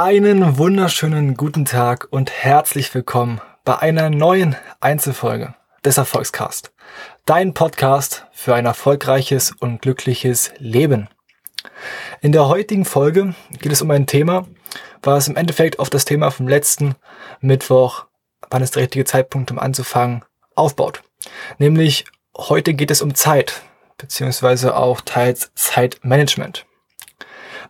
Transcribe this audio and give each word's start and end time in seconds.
Einen 0.00 0.58
wunderschönen 0.58 1.36
guten 1.36 1.64
Tag 1.64 2.06
und 2.12 2.30
herzlich 2.30 2.94
willkommen 2.94 3.40
bei 3.64 3.80
einer 3.80 4.10
neuen 4.10 4.54
Einzelfolge 4.78 5.56
des 5.84 5.98
Erfolgscast. 5.98 6.72
Dein 7.24 7.52
Podcast 7.52 8.24
für 8.30 8.54
ein 8.54 8.64
erfolgreiches 8.64 9.50
und 9.58 9.82
glückliches 9.82 10.52
Leben. 10.58 11.08
In 12.20 12.30
der 12.30 12.46
heutigen 12.46 12.84
Folge 12.84 13.34
geht 13.58 13.72
es 13.72 13.82
um 13.82 13.90
ein 13.90 14.06
Thema, 14.06 14.46
was 15.02 15.26
im 15.26 15.34
Endeffekt 15.34 15.80
auf 15.80 15.90
das 15.90 16.04
Thema 16.04 16.30
vom 16.30 16.46
letzten 16.46 16.94
Mittwoch, 17.40 18.06
wann 18.50 18.62
ist 18.62 18.76
der 18.76 18.84
richtige 18.84 19.04
Zeitpunkt, 19.04 19.50
um 19.50 19.58
anzufangen, 19.58 20.24
aufbaut. 20.54 21.02
Nämlich 21.58 22.04
heute 22.36 22.72
geht 22.74 22.92
es 22.92 23.02
um 23.02 23.16
Zeit, 23.16 23.62
beziehungsweise 23.96 24.76
auch 24.76 25.00
teils 25.00 25.50
Zeitmanagement. 25.56 26.66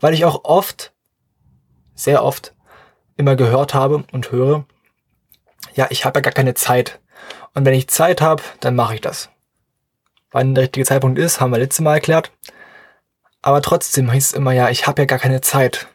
Weil 0.01 0.13
ich 0.13 0.27
auch 0.27 0.45
oft 0.45 0.93
sehr 1.99 2.23
oft 2.23 2.55
immer 3.17 3.37
gehört 3.37 3.75
habe 3.75 4.05
und 4.13 4.31
höre, 4.31 4.65
ja, 5.75 5.89
ich 5.91 6.05
habe 6.05 6.19
ja 6.19 6.23
gar 6.23 6.33
keine 6.33 6.55
Zeit. 6.55 7.01
Und 7.55 7.65
wenn 7.65 7.75
ich 7.75 7.89
Zeit 7.89 8.21
habe, 8.21 8.43
dann 8.61 8.77
mache 8.77 8.95
ich 8.95 9.01
das. 9.01 9.31
Wann 10.31 10.55
der 10.55 10.65
richtige 10.65 10.87
Zeitpunkt 10.87 11.19
ist, 11.19 11.41
haben 11.41 11.51
wir 11.51 11.59
letztes 11.59 11.81
Mal 11.81 11.95
erklärt. 11.95 12.33
Aber 13.43 13.63
trotzdem 13.63 14.11
hieß 14.11 14.29
es 14.29 14.33
immer, 14.33 14.53
ja, 14.53 14.69
ich 14.69 14.87
habe 14.87 15.03
ja 15.03 15.07
gar 15.07 15.19
keine 15.19 15.41
Zeit. 15.41 15.89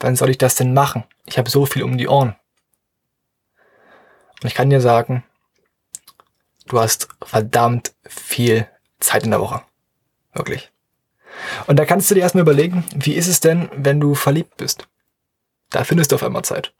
Wann 0.00 0.16
soll 0.16 0.30
ich 0.30 0.38
das 0.38 0.56
denn 0.56 0.74
machen? 0.74 1.04
Ich 1.26 1.38
habe 1.38 1.48
so 1.50 1.66
viel 1.66 1.82
um 1.82 1.96
die 1.96 2.08
Ohren. 2.08 2.34
Und 4.42 4.48
ich 4.48 4.54
kann 4.54 4.70
dir 4.70 4.80
sagen, 4.80 5.24
du 6.66 6.80
hast 6.80 7.08
verdammt 7.22 7.94
viel 8.04 8.68
Zeit 8.98 9.22
in 9.22 9.30
der 9.30 9.40
Woche. 9.40 9.62
Wirklich. 10.32 10.73
Und 11.66 11.78
da 11.78 11.84
kannst 11.84 12.10
du 12.10 12.14
dir 12.14 12.20
erstmal 12.22 12.42
überlegen, 12.42 12.84
wie 12.94 13.14
ist 13.14 13.28
es 13.28 13.40
denn, 13.40 13.68
wenn 13.74 14.00
du 14.00 14.14
verliebt 14.14 14.56
bist? 14.56 14.88
Da 15.70 15.84
findest 15.84 16.12
du 16.12 16.16
auf 16.16 16.22
einmal 16.22 16.44
Zeit. 16.44 16.72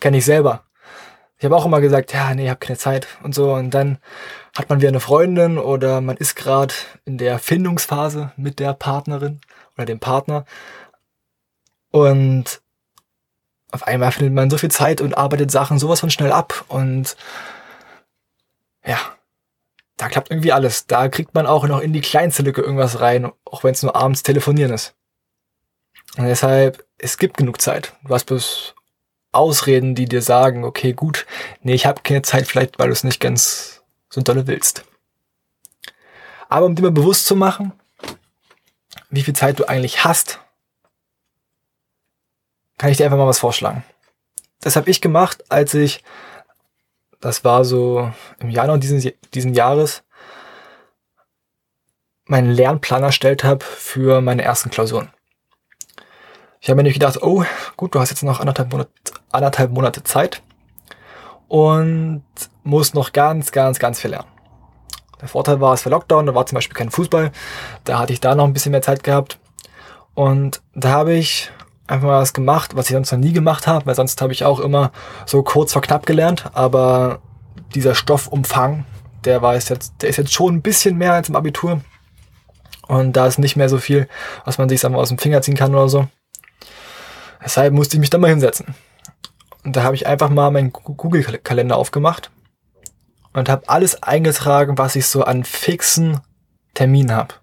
Kenn 0.00 0.14
ich 0.14 0.24
selber. 0.24 0.64
Ich 1.38 1.44
habe 1.44 1.56
auch 1.56 1.64
immer 1.64 1.80
gesagt, 1.80 2.12
ja, 2.12 2.34
nee, 2.34 2.44
ich 2.44 2.50
habe 2.50 2.60
keine 2.60 2.78
Zeit 2.78 3.08
und 3.22 3.34
so. 3.34 3.54
Und 3.54 3.70
dann 3.70 3.98
hat 4.56 4.68
man 4.68 4.80
wieder 4.80 4.90
eine 4.90 5.00
Freundin 5.00 5.58
oder 5.58 6.00
man 6.00 6.16
ist 6.18 6.34
gerade 6.36 6.74
in 7.06 7.16
der 7.16 7.38
Findungsphase 7.38 8.32
mit 8.36 8.58
der 8.58 8.74
Partnerin 8.74 9.40
oder 9.74 9.86
dem 9.86 10.00
Partner. 10.00 10.44
Und 11.90 12.60
auf 13.72 13.86
einmal 13.86 14.12
findet 14.12 14.34
man 14.34 14.50
so 14.50 14.58
viel 14.58 14.70
Zeit 14.70 15.00
und 15.00 15.16
arbeitet 15.16 15.50
Sachen 15.50 15.78
sowas 15.78 16.00
von 16.00 16.10
schnell 16.10 16.32
ab. 16.32 16.64
Und 16.68 17.16
ja, 18.84 18.98
da 20.00 20.08
klappt 20.08 20.30
irgendwie 20.30 20.52
alles. 20.52 20.86
Da 20.86 21.08
kriegt 21.10 21.34
man 21.34 21.46
auch 21.46 21.66
noch 21.68 21.80
in 21.80 21.92
die 21.92 22.00
kleinste 22.00 22.42
Lücke 22.42 22.62
irgendwas 22.62 23.00
rein, 23.00 23.30
auch 23.44 23.64
wenn 23.64 23.72
es 23.72 23.82
nur 23.82 23.94
abends 23.94 24.22
telefonieren 24.22 24.72
ist. 24.72 24.94
Und 26.16 26.24
deshalb, 26.24 26.86
es 26.96 27.18
gibt 27.18 27.36
genug 27.36 27.60
Zeit. 27.60 27.92
Du 28.04 28.14
hast 28.14 28.24
bloß 28.24 28.74
Ausreden, 29.32 29.94
die 29.94 30.06
dir 30.06 30.22
sagen, 30.22 30.64
okay, 30.64 30.94
gut, 30.94 31.26
nee, 31.60 31.74
ich 31.74 31.84
habe 31.84 32.00
keine 32.00 32.22
Zeit, 32.22 32.48
vielleicht 32.48 32.78
weil 32.78 32.86
du 32.86 32.94
es 32.94 33.04
nicht 33.04 33.20
ganz 33.20 33.82
so 34.08 34.22
dolle 34.22 34.46
willst. 34.46 34.84
Aber 36.48 36.64
um 36.64 36.74
dir 36.74 36.82
mal 36.82 36.90
bewusst 36.90 37.26
zu 37.26 37.36
machen, 37.36 37.72
wie 39.10 39.22
viel 39.22 39.36
Zeit 39.36 39.58
du 39.58 39.68
eigentlich 39.68 40.02
hast, 40.04 40.40
kann 42.78 42.90
ich 42.90 42.96
dir 42.96 43.04
einfach 43.04 43.18
mal 43.18 43.26
was 43.26 43.38
vorschlagen. 43.38 43.84
Das 44.62 44.76
habe 44.76 44.88
ich 44.88 45.02
gemacht, 45.02 45.44
als 45.50 45.74
ich 45.74 46.02
das 47.20 47.44
war 47.44 47.64
so 47.64 48.10
im 48.38 48.50
Januar 48.50 48.78
diesen, 48.78 49.12
diesen 49.34 49.54
Jahres, 49.54 50.02
meinen 52.24 52.50
Lernplan 52.50 53.02
erstellt 53.02 53.44
habe 53.44 53.64
für 53.64 54.20
meine 54.20 54.42
ersten 54.42 54.70
Klausuren. 54.70 55.10
Ich 56.60 56.68
habe 56.68 56.76
mir 56.76 56.82
nicht 56.84 56.94
gedacht, 56.94 57.22
oh, 57.22 57.44
gut, 57.76 57.94
du 57.94 58.00
hast 58.00 58.10
jetzt 58.10 58.22
noch 58.22 58.40
anderthalb 58.40 58.70
Monate, 58.70 58.90
anderthalb 59.30 59.72
Monate 59.72 60.04
Zeit 60.04 60.42
und 61.48 62.22
musst 62.62 62.94
noch 62.94 63.12
ganz, 63.12 63.50
ganz, 63.50 63.78
ganz 63.78 64.00
viel 64.00 64.10
lernen. 64.10 64.28
Der 65.20 65.28
Vorteil 65.28 65.60
war, 65.60 65.74
es 65.74 65.84
war 65.84 65.90
Lockdown, 65.90 66.26
da 66.26 66.34
war 66.34 66.46
zum 66.46 66.56
Beispiel 66.56 66.76
kein 66.76 66.90
Fußball, 66.90 67.32
da 67.84 67.98
hatte 67.98 68.12
ich 68.12 68.20
da 68.20 68.34
noch 68.34 68.44
ein 68.44 68.52
bisschen 68.52 68.72
mehr 68.72 68.82
Zeit 68.82 69.02
gehabt. 69.02 69.38
Und 70.14 70.62
da 70.74 70.90
habe 70.90 71.14
ich 71.14 71.50
einfach 71.90 72.06
mal 72.06 72.20
was 72.20 72.32
gemacht, 72.32 72.76
was 72.76 72.88
ich 72.88 72.94
sonst 72.94 73.12
noch 73.12 73.18
nie 73.18 73.32
gemacht 73.32 73.66
habe, 73.66 73.86
weil 73.86 73.94
sonst 73.94 74.20
habe 74.22 74.32
ich 74.32 74.44
auch 74.44 74.60
immer 74.60 74.92
so 75.26 75.42
kurz 75.42 75.72
vor 75.72 75.82
knapp 75.82 76.06
gelernt, 76.06 76.50
aber 76.54 77.20
dieser 77.74 77.94
Stoffumfang, 77.94 78.84
der 79.24 79.42
war 79.42 79.54
jetzt, 79.54 79.70
der 80.00 80.08
ist 80.08 80.16
jetzt 80.16 80.32
schon 80.32 80.56
ein 80.56 80.62
bisschen 80.62 80.96
mehr 80.96 81.12
als 81.12 81.28
im 81.28 81.36
Abitur. 81.36 81.80
Und 82.88 83.12
da 83.12 83.26
ist 83.26 83.38
nicht 83.38 83.56
mehr 83.56 83.68
so 83.68 83.78
viel, 83.78 84.08
was 84.44 84.58
man 84.58 84.68
sich 84.68 84.82
wir, 84.82 84.96
aus 84.96 85.10
dem 85.10 85.18
Finger 85.18 85.42
ziehen 85.42 85.56
kann 85.56 85.74
oder 85.74 85.88
so. 85.88 86.08
Deshalb 87.42 87.72
musste 87.72 87.96
ich 87.96 88.00
mich 88.00 88.10
da 88.10 88.18
mal 88.18 88.30
hinsetzen. 88.30 88.74
Und 89.64 89.76
da 89.76 89.82
habe 89.82 89.94
ich 89.94 90.06
einfach 90.06 90.30
mal 90.30 90.50
meinen 90.50 90.72
Google-Kalender 90.72 91.76
aufgemacht 91.76 92.30
und 93.32 93.48
habe 93.48 93.68
alles 93.68 94.02
eingetragen, 94.02 94.78
was 94.78 94.96
ich 94.96 95.06
so 95.06 95.22
an 95.22 95.44
fixen 95.44 96.20
Terminen 96.74 97.14
habe. 97.14 97.34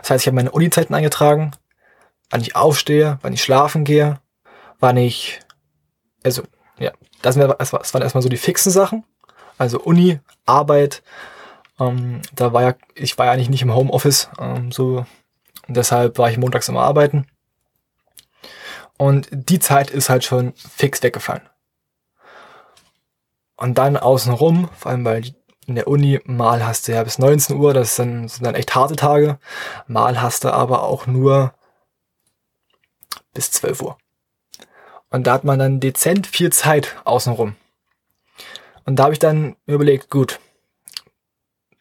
Das 0.00 0.10
heißt, 0.10 0.22
ich 0.22 0.26
habe 0.28 0.36
meine 0.36 0.52
Uni-Zeiten 0.52 0.94
eingetragen, 0.94 1.52
wann 2.32 2.40
ich 2.40 2.56
aufstehe, 2.56 3.18
wann 3.20 3.34
ich 3.34 3.42
schlafen 3.42 3.84
gehe, 3.84 4.18
wann 4.80 4.96
ich, 4.96 5.40
also, 6.24 6.42
ja, 6.78 6.90
das, 7.20 7.36
waren 7.36 8.02
erstmal 8.02 8.22
so 8.22 8.28
die 8.28 8.38
fixen 8.38 8.72
Sachen. 8.72 9.04
Also 9.58 9.78
Uni, 9.78 10.18
Arbeit, 10.46 11.02
ähm, 11.78 12.22
da 12.34 12.52
war 12.54 12.62
ja, 12.62 12.74
ich 12.94 13.18
war 13.18 13.26
ja 13.26 13.32
eigentlich 13.32 13.50
nicht 13.50 13.62
im 13.62 13.74
Homeoffice, 13.74 14.30
ähm, 14.40 14.72
so, 14.72 15.04
deshalb 15.68 16.18
war 16.18 16.30
ich 16.30 16.38
montags 16.38 16.68
immer 16.68 16.80
arbeiten. 16.82 17.26
Und 18.96 19.28
die 19.30 19.58
Zeit 19.58 19.90
ist 19.90 20.08
halt 20.08 20.24
schon 20.24 20.54
fix 20.56 21.02
weggefallen. 21.02 21.42
Und 23.56 23.76
dann 23.76 23.98
außenrum, 23.98 24.70
vor 24.74 24.90
allem 24.90 25.04
weil 25.04 25.34
in 25.66 25.74
der 25.74 25.86
Uni, 25.86 26.18
mal 26.24 26.66
hast 26.66 26.88
du 26.88 26.92
ja 26.92 27.04
bis 27.04 27.18
19 27.18 27.56
Uhr, 27.56 27.74
das 27.74 27.96
sind, 27.96 28.28
sind 28.28 28.44
dann 28.44 28.54
echt 28.54 28.74
harte 28.74 28.96
Tage. 28.96 29.38
Mal 29.86 30.20
hast 30.20 30.44
du 30.44 30.52
aber 30.52 30.82
auch 30.82 31.06
nur 31.06 31.52
bis 33.32 33.50
12 33.50 33.82
Uhr. 33.82 33.98
Und 35.10 35.26
da 35.26 35.34
hat 35.34 35.44
man 35.44 35.58
dann 35.58 35.80
dezent 35.80 36.26
viel 36.26 36.50
Zeit 36.50 36.96
außenrum. 37.04 37.54
Und 38.84 38.96
da 38.96 39.04
habe 39.04 39.12
ich 39.12 39.18
dann 39.18 39.56
überlegt, 39.66 40.10
gut, 40.10 40.40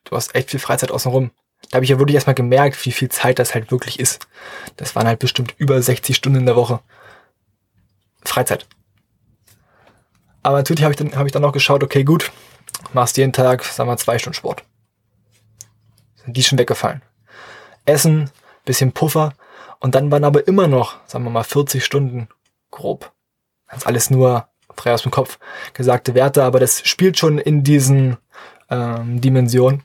du 0.04 0.16
hast 0.16 0.36
echt 0.36 0.52
viel 0.52 0.60
Freizeit 0.60 0.92
außenrum. 0.92 1.32
Da 1.70 1.76
habe 1.76 1.86
ich 1.86 1.90
ja 1.90 2.00
wirklich 2.00 2.16
erstmal 2.16 2.36
gemerkt, 2.36 2.86
wie 2.86 2.92
viel 2.92 3.10
Zeit 3.10 3.40
das 3.40 3.54
halt 3.54 3.72
wirklich 3.72 4.00
ist. 4.00 4.28
Das 4.76 4.96
waren 4.96 5.08
halt 5.08 5.20
bestimmt 5.20 5.56
über 5.58 5.82
60 5.82 6.16
Stunden 6.16 6.40
in 6.40 6.46
der 6.46 6.56
Woche. 6.56 6.82
Freizeit. 8.24 8.68
Aber 10.44 10.58
natürlich 10.58 10.84
habe 10.84 10.92
ich, 10.92 10.98
dann, 10.98 11.16
hab 11.16 11.26
ich 11.26 11.32
dann 11.32 11.42
noch 11.42 11.54
geschaut, 11.54 11.84
okay, 11.84 12.04
gut, 12.04 12.32
machst 12.94 13.18
jeden 13.18 13.34
Tag, 13.34 13.64
sagen 13.64 13.90
wir, 13.90 13.98
zwei 13.98 14.18
Stunden 14.20 14.36
Sport. 14.36 14.64
Sind 16.16 16.36
die 16.36 16.44
schon 16.44 16.60
weggefallen. 16.60 17.02
Essen, 17.86 18.30
bisschen 18.66 18.92
Puffer, 18.92 19.34
und 19.82 19.96
dann 19.96 20.12
waren 20.12 20.24
aber 20.24 20.48
immer 20.48 20.68
noch, 20.68 20.96
sagen 21.08 21.26
wir 21.26 21.32
mal, 21.32 21.44
40 21.44 21.84
Stunden 21.84 22.30
grob. 22.70 23.12
Das 23.68 23.80
ist 23.80 23.88
alles 23.88 24.10
nur 24.10 24.48
frei 24.76 24.94
aus 24.94 25.02
dem 25.02 25.12
Kopf 25.12 25.40
gesagte 25.74 26.14
Werte, 26.14 26.44
aber 26.44 26.60
das 26.60 26.88
spielt 26.88 27.18
schon 27.18 27.40
in 27.40 27.64
diesen 27.64 28.18
ähm, 28.70 29.20
Dimensionen. 29.20 29.84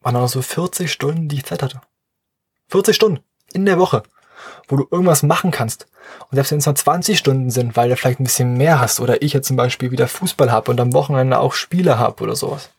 Waren 0.00 0.14
noch 0.14 0.28
so 0.28 0.42
40 0.42 0.92
Stunden, 0.92 1.28
die 1.28 1.36
ich 1.36 1.44
Zeit 1.44 1.62
hatte. 1.62 1.80
40 2.68 2.94
Stunden 2.94 3.20
in 3.52 3.64
der 3.64 3.78
Woche, 3.78 4.02
wo 4.68 4.76
du 4.76 4.86
irgendwas 4.90 5.22
machen 5.22 5.50
kannst. 5.50 5.86
Und 6.30 6.34
selbst 6.34 6.52
wenn 6.52 6.58
es 6.58 6.66
nur 6.66 6.74
20 6.74 7.18
Stunden 7.18 7.50
sind, 7.50 7.74
weil 7.74 7.88
du 7.88 7.96
vielleicht 7.96 8.20
ein 8.20 8.24
bisschen 8.24 8.54
mehr 8.58 8.80
hast, 8.80 9.00
oder 9.00 9.22
ich 9.22 9.32
jetzt 9.32 9.48
zum 9.48 9.56
Beispiel 9.56 9.90
wieder 9.90 10.08
Fußball 10.08 10.52
habe 10.52 10.70
und 10.70 10.80
am 10.80 10.92
Wochenende 10.92 11.38
auch 11.38 11.54
Spiele 11.54 11.98
habe 11.98 12.22
oder 12.22 12.36
sowas. 12.36 12.70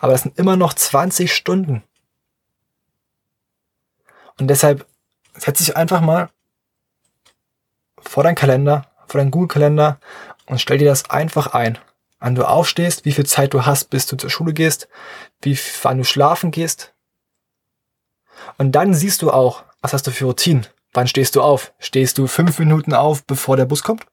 Aber 0.00 0.12
das 0.12 0.22
sind 0.22 0.38
immer 0.38 0.56
noch 0.56 0.72
20 0.72 1.34
Stunden. 1.34 1.82
Und 4.40 4.48
deshalb 4.48 4.86
setz 5.34 5.58
dich 5.58 5.76
einfach 5.76 6.00
mal 6.00 6.30
vor 8.00 8.24
deinen 8.24 8.34
Kalender, 8.34 8.90
vor 9.06 9.20
deinen 9.20 9.30
Google-Kalender 9.30 10.00
und 10.46 10.60
stell 10.60 10.78
dir 10.78 10.88
das 10.88 11.10
einfach 11.10 11.48
ein. 11.48 11.78
Wann 12.18 12.34
du 12.34 12.48
aufstehst, 12.48 13.04
wie 13.04 13.12
viel 13.12 13.26
Zeit 13.26 13.54
du 13.54 13.66
hast, 13.66 13.90
bis 13.90 14.06
du 14.06 14.16
zur 14.16 14.30
Schule 14.30 14.54
gehst, 14.54 14.88
wie, 15.42 15.58
wann 15.82 15.98
du 15.98 16.04
schlafen 16.04 16.50
gehst. 16.50 16.94
Und 18.56 18.72
dann 18.72 18.94
siehst 18.94 19.22
du 19.22 19.30
auch, 19.30 19.64
was 19.82 19.92
hast 19.92 20.06
du 20.06 20.10
für 20.10 20.24
Routinen. 20.24 20.66
Wann 20.92 21.06
stehst 21.06 21.36
du 21.36 21.42
auf? 21.42 21.72
Stehst 21.78 22.18
du 22.18 22.26
fünf 22.26 22.58
Minuten 22.58 22.94
auf, 22.94 23.24
bevor 23.24 23.56
der 23.56 23.66
Bus 23.66 23.82
kommt? 23.82 24.06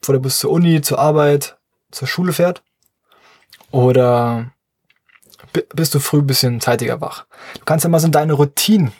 Bevor 0.00 0.14
der 0.14 0.20
Bus 0.20 0.38
zur 0.38 0.50
Uni, 0.50 0.82
zur 0.82 0.98
Arbeit, 0.98 1.56
zur 1.92 2.08
Schule 2.08 2.32
fährt? 2.32 2.62
Oder 3.70 4.52
bist 5.74 5.94
du 5.94 6.00
früh 6.00 6.18
ein 6.18 6.26
bisschen 6.26 6.60
zeitiger 6.60 7.00
wach. 7.00 7.26
Du 7.54 7.64
kannst 7.64 7.84
ja 7.84 7.90
mal 7.90 8.00
so 8.00 8.08
deine 8.08 8.32
Routinen 8.34 8.92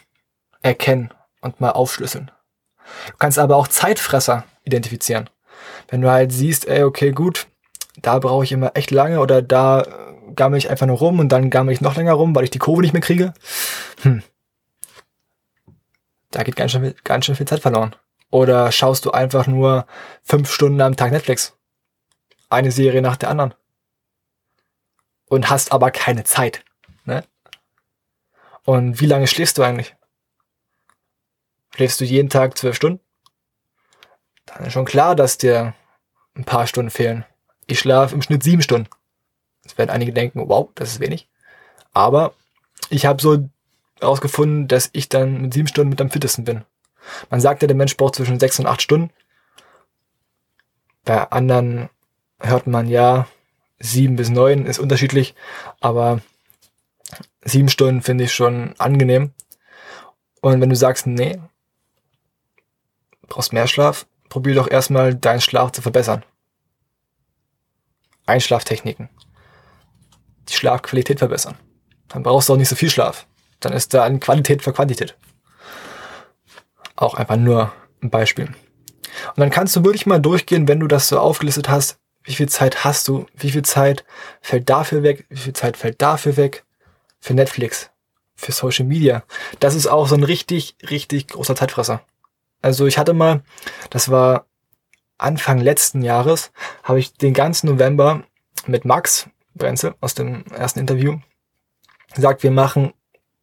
erkennen 0.61 1.11
und 1.41 1.61
mal 1.61 1.71
aufschlüsseln. 1.71 2.31
Du 3.07 3.17
kannst 3.17 3.39
aber 3.39 3.55
auch 3.55 3.67
Zeitfresser 3.67 4.45
identifizieren. 4.63 5.29
Wenn 5.87 6.01
du 6.01 6.09
halt 6.09 6.31
siehst, 6.31 6.67
ey, 6.67 6.83
okay, 6.83 7.11
gut, 7.11 7.47
da 8.01 8.19
brauche 8.19 8.43
ich 8.43 8.51
immer 8.51 8.71
echt 8.75 8.91
lange 8.91 9.19
oder 9.19 9.41
da 9.41 9.85
gammel 10.35 10.57
ich 10.57 10.69
einfach 10.69 10.87
nur 10.87 10.97
rum 10.97 11.19
und 11.19 11.29
dann 11.29 11.49
gammel 11.49 11.73
ich 11.73 11.81
noch 11.81 11.95
länger 11.95 12.13
rum, 12.13 12.35
weil 12.35 12.43
ich 12.43 12.49
die 12.49 12.59
Kurve 12.59 12.81
nicht 12.81 12.93
mehr 12.93 13.01
kriege. 13.01 13.33
Hm. 14.01 14.23
Da 16.31 16.43
geht 16.43 16.55
ganz 16.55 16.71
schön, 16.71 16.95
ganz 17.03 17.25
schön 17.25 17.35
viel 17.35 17.47
Zeit 17.47 17.59
verloren. 17.59 17.95
Oder 18.31 18.71
schaust 18.71 19.05
du 19.05 19.11
einfach 19.11 19.45
nur 19.45 19.85
fünf 20.23 20.51
Stunden 20.51 20.81
am 20.81 20.95
Tag 20.95 21.11
Netflix? 21.11 21.55
Eine 22.49 22.71
Serie 22.71 23.01
nach 23.01 23.17
der 23.17 23.29
anderen. 23.29 23.53
Und 25.33 25.49
hast 25.49 25.71
aber 25.71 25.89
keine 25.89 26.25
Zeit. 26.25 26.63
Ne? 27.05 27.23
Und 28.65 29.01
wie 29.01 29.07
lange 29.07 29.25
schläfst 29.25 29.57
du 29.57 29.63
eigentlich? 29.63 29.95
Schläfst 31.73 31.99
du 31.99 32.05
jeden 32.05 32.29
Tag 32.29 32.55
zwölf 32.55 32.75
Stunden? 32.75 32.99
Dann 34.45 34.63
ist 34.63 34.73
schon 34.73 34.85
klar, 34.85 35.15
dass 35.15 35.39
dir 35.39 35.73
ein 36.35 36.43
paar 36.43 36.67
Stunden 36.67 36.91
fehlen. 36.91 37.25
Ich 37.65 37.79
schlafe 37.79 38.13
im 38.13 38.21
Schnitt 38.21 38.43
sieben 38.43 38.61
Stunden. 38.61 38.87
Jetzt 39.63 39.75
werden 39.79 39.89
einige 39.89 40.13
denken, 40.13 40.47
wow, 40.49 40.69
das 40.75 40.89
ist 40.91 40.99
wenig. 40.99 41.27
Aber 41.93 42.35
ich 42.91 43.07
habe 43.07 43.19
so 43.19 43.49
herausgefunden, 43.99 44.67
dass 44.67 44.91
ich 44.93 45.09
dann 45.09 45.41
mit 45.41 45.55
sieben 45.55 45.67
Stunden 45.67 45.89
mit 45.89 45.99
am 45.99 46.11
fittesten 46.11 46.45
bin. 46.45 46.63
Man 47.31 47.41
sagt 47.41 47.63
ja, 47.63 47.67
der 47.67 47.75
Mensch 47.75 47.97
braucht 47.97 48.17
zwischen 48.17 48.39
sechs 48.39 48.59
und 48.59 48.67
acht 48.67 48.83
Stunden. 48.83 49.11
Bei 51.05 51.31
anderen 51.31 51.89
hört 52.39 52.67
man 52.67 52.87
ja, 52.87 53.25
sieben 53.83 54.15
bis 54.15 54.29
neun 54.29 54.65
ist 54.65 54.79
unterschiedlich, 54.79 55.35
aber 55.81 56.21
sieben 57.43 57.69
Stunden 57.69 58.01
finde 58.01 58.23
ich 58.23 58.33
schon 58.33 58.73
angenehm. 58.77 59.33
Und 60.41 60.61
wenn 60.61 60.69
du 60.69 60.75
sagst, 60.75 61.05
nee, 61.05 61.39
brauchst 63.27 63.53
mehr 63.53 63.67
Schlaf, 63.67 64.07
probier 64.29 64.55
doch 64.55 64.69
erstmal 64.69 65.13
deinen 65.13 65.41
Schlaf 65.41 65.71
zu 65.71 65.81
verbessern. 65.81 66.23
Einschlaftechniken. 68.25 69.09
Die 70.49 70.53
Schlafqualität 70.53 71.19
verbessern. 71.19 71.57
Dann 72.07 72.23
brauchst 72.23 72.49
du 72.49 72.53
auch 72.53 72.57
nicht 72.57 72.69
so 72.69 72.75
viel 72.75 72.89
Schlaf. 72.89 73.27
Dann 73.59 73.73
ist 73.73 73.93
da 73.93 74.03
eine 74.03 74.19
Qualität 74.19 74.61
für 74.61 74.73
Quantität. 74.73 75.17
Auch 76.95 77.15
einfach 77.15 77.37
nur 77.37 77.73
ein 78.01 78.09
Beispiel. 78.09 78.45
Und 78.45 79.37
dann 79.37 79.49
kannst 79.49 79.75
du 79.75 79.83
wirklich 79.83 80.05
mal 80.05 80.19
durchgehen, 80.19 80.67
wenn 80.67 80.79
du 80.79 80.87
das 80.87 81.07
so 81.07 81.19
aufgelistet 81.19 81.69
hast, 81.69 81.99
wie 82.23 82.33
viel 82.33 82.49
Zeit 82.49 82.83
hast 82.83 83.07
du, 83.07 83.25
wie 83.35 83.51
viel 83.51 83.63
Zeit 83.63 84.05
fällt 84.41 84.69
dafür 84.69 85.03
weg, 85.03 85.25
wie 85.29 85.39
viel 85.39 85.53
Zeit 85.53 85.77
fällt 85.77 86.01
dafür 86.01 86.37
weg, 86.37 86.63
für 87.19 87.33
Netflix, 87.33 87.89
für 88.35 88.51
Social 88.51 88.85
Media. 88.85 89.23
Das 89.59 89.75
ist 89.75 89.87
auch 89.87 90.07
so 90.07 90.15
ein 90.15 90.23
richtig, 90.23 90.75
richtig 90.89 91.27
großer 91.27 91.55
Zeitfresser. 91.55 92.01
Also 92.61 92.85
ich 92.87 92.97
hatte 92.97 93.13
mal, 93.13 93.43
das 93.89 94.09
war 94.09 94.45
Anfang 95.17 95.59
letzten 95.59 96.01
Jahres, 96.01 96.51
habe 96.83 96.99
ich 96.99 97.13
den 97.13 97.33
ganzen 97.33 97.67
November 97.67 98.23
mit 98.67 98.85
Max 98.85 99.29
Brenzel 99.55 99.95
aus 100.01 100.15
dem 100.15 100.45
ersten 100.47 100.79
Interview 100.79 101.19
gesagt, 102.13 102.43
wir 102.43 102.51
machen 102.51 102.93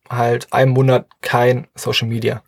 halt 0.08 0.52
einen 0.52 0.72
Monat 0.72 1.06
kein 1.20 1.68
Social 1.74 2.08
Media. 2.08 2.42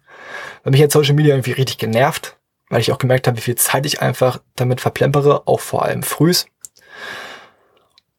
Weil 0.62 0.73
mich 0.73 0.81
jetzt 0.81 0.93
Social 0.93 1.14
Media 1.14 1.35
irgendwie 1.35 1.52
richtig 1.52 1.78
genervt, 1.78 2.37
weil 2.73 2.81
ich 2.81 2.91
auch 2.91 2.97
gemerkt 2.97 3.27
habe, 3.27 3.37
wie 3.37 3.43
viel 3.43 3.55
Zeit 3.55 3.85
ich 3.85 4.01
einfach 4.01 4.41
damit 4.57 4.81
verplempere, 4.81 5.47
auch 5.47 5.61
vor 5.61 5.83
allem 5.83 6.03
frühs. 6.03 6.47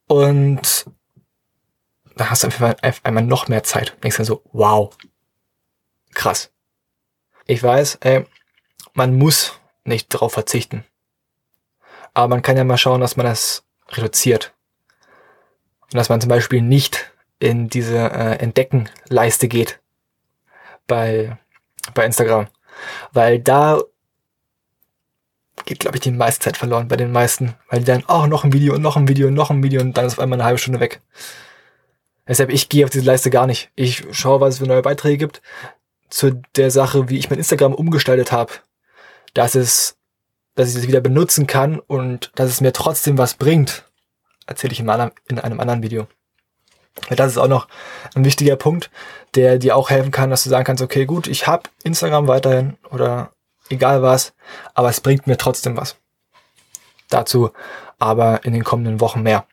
Und 0.05 0.85
da 2.15 2.29
hast 2.29 2.43
du 2.43 2.47
einfach 2.47 2.75
einmal 3.01 3.23
noch 3.23 3.47
mehr 3.47 3.63
Zeit. 3.63 3.97
Denkst 4.03 4.17
dann 4.17 4.27
so, 4.27 4.43
wow, 4.51 4.95
krass. 6.13 6.51
Ich 7.47 7.63
weiß, 7.63 7.97
ey, 8.01 8.27
man 8.93 9.17
muss 9.17 9.59
nicht 9.85 10.13
darauf 10.13 10.33
verzichten. 10.33 10.85
Aber 12.13 12.27
man 12.27 12.43
kann 12.43 12.55
ja 12.55 12.63
mal 12.63 12.77
schauen, 12.77 13.01
dass 13.01 13.17
man 13.17 13.25
das 13.25 13.65
reduziert. 13.89 14.53
Und 15.81 15.95
dass 15.95 16.09
man 16.09 16.21
zum 16.21 16.29
Beispiel 16.29 16.61
nicht 16.61 17.11
in 17.39 17.69
diese 17.69 17.97
äh, 17.97 18.35
Entdecken-Leiste 18.35 19.47
geht 19.47 19.81
bei, 20.85 21.39
bei 21.95 22.05
Instagram. 22.05 22.49
Weil 23.13 23.39
da 23.39 23.81
geht, 25.65 25.79
glaube 25.79 25.97
ich, 25.97 26.01
die 26.01 26.11
meiste 26.11 26.43
Zeit 26.43 26.57
verloren 26.57 26.87
bei 26.87 26.95
den 26.95 27.11
meisten. 27.11 27.55
Weil 27.69 27.79
die 27.79 27.85
dann, 27.85 28.03
oh, 28.07 28.25
noch 28.27 28.43
ein 28.43 28.53
Video 28.53 28.73
und 28.75 28.81
noch 28.81 28.95
ein 28.95 29.07
Video 29.07 29.27
und 29.27 29.33
noch 29.33 29.49
ein 29.49 29.63
Video 29.63 29.81
und 29.81 29.97
dann 29.97 30.05
ist 30.05 30.13
auf 30.13 30.19
einmal 30.19 30.39
eine 30.39 30.45
halbe 30.45 30.59
Stunde 30.59 30.79
weg. 30.79 31.01
Deshalb, 32.27 32.51
ich 32.51 32.69
gehe 32.69 32.85
auf 32.85 32.91
diese 32.91 33.05
Leiste 33.05 33.29
gar 33.29 33.47
nicht. 33.47 33.69
Ich 33.75 34.05
schaue, 34.11 34.39
was 34.39 34.55
es 34.55 34.59
für 34.59 34.67
neue 34.67 34.81
Beiträge 34.81 35.17
gibt. 35.17 35.41
Zu 36.09 36.41
der 36.55 36.71
Sache, 36.71 37.09
wie 37.09 37.17
ich 37.17 37.29
mein 37.29 37.39
Instagram 37.39 37.73
umgestaltet 37.73 38.31
habe. 38.31 38.53
Dass 39.33 39.55
es, 39.55 39.97
dass 40.55 40.69
ich 40.69 40.75
es 40.75 40.87
wieder 40.87 41.01
benutzen 41.01 41.47
kann 41.47 41.79
und 41.79 42.31
dass 42.35 42.49
es 42.49 42.61
mir 42.61 42.71
trotzdem 42.71 43.17
was 43.17 43.33
bringt. 43.33 43.85
Erzähle 44.45 44.73
ich 44.73 44.79
in 44.79 44.89
einem, 44.89 45.11
in 45.27 45.39
einem 45.39 45.59
anderen 45.59 45.83
Video. 45.83 46.07
Das 47.09 47.31
ist 47.31 47.37
auch 47.37 47.47
noch 47.47 47.67
ein 48.13 48.23
wichtiger 48.23 48.55
Punkt, 48.55 48.91
der 49.35 49.57
dir 49.57 49.75
auch 49.75 49.89
helfen 49.89 50.11
kann, 50.11 50.29
dass 50.29 50.43
du 50.43 50.49
sagen 50.49 50.63
kannst, 50.63 50.83
okay, 50.83 51.05
gut, 51.05 51.27
ich 51.27 51.47
habe 51.47 51.69
Instagram 51.83 52.27
weiterhin 52.27 52.77
oder 52.91 53.31
egal 53.69 54.01
was, 54.01 54.33
aber 54.73 54.89
es 54.89 55.01
bringt 55.01 55.27
mir 55.27 55.37
trotzdem 55.37 55.77
was. 55.77 55.97
Dazu 57.09 57.51
aber 57.99 58.43
in 58.43 58.53
den 58.53 58.65
kommenden 58.65 58.99
Wochen 58.99 59.21
mehr. 59.21 59.47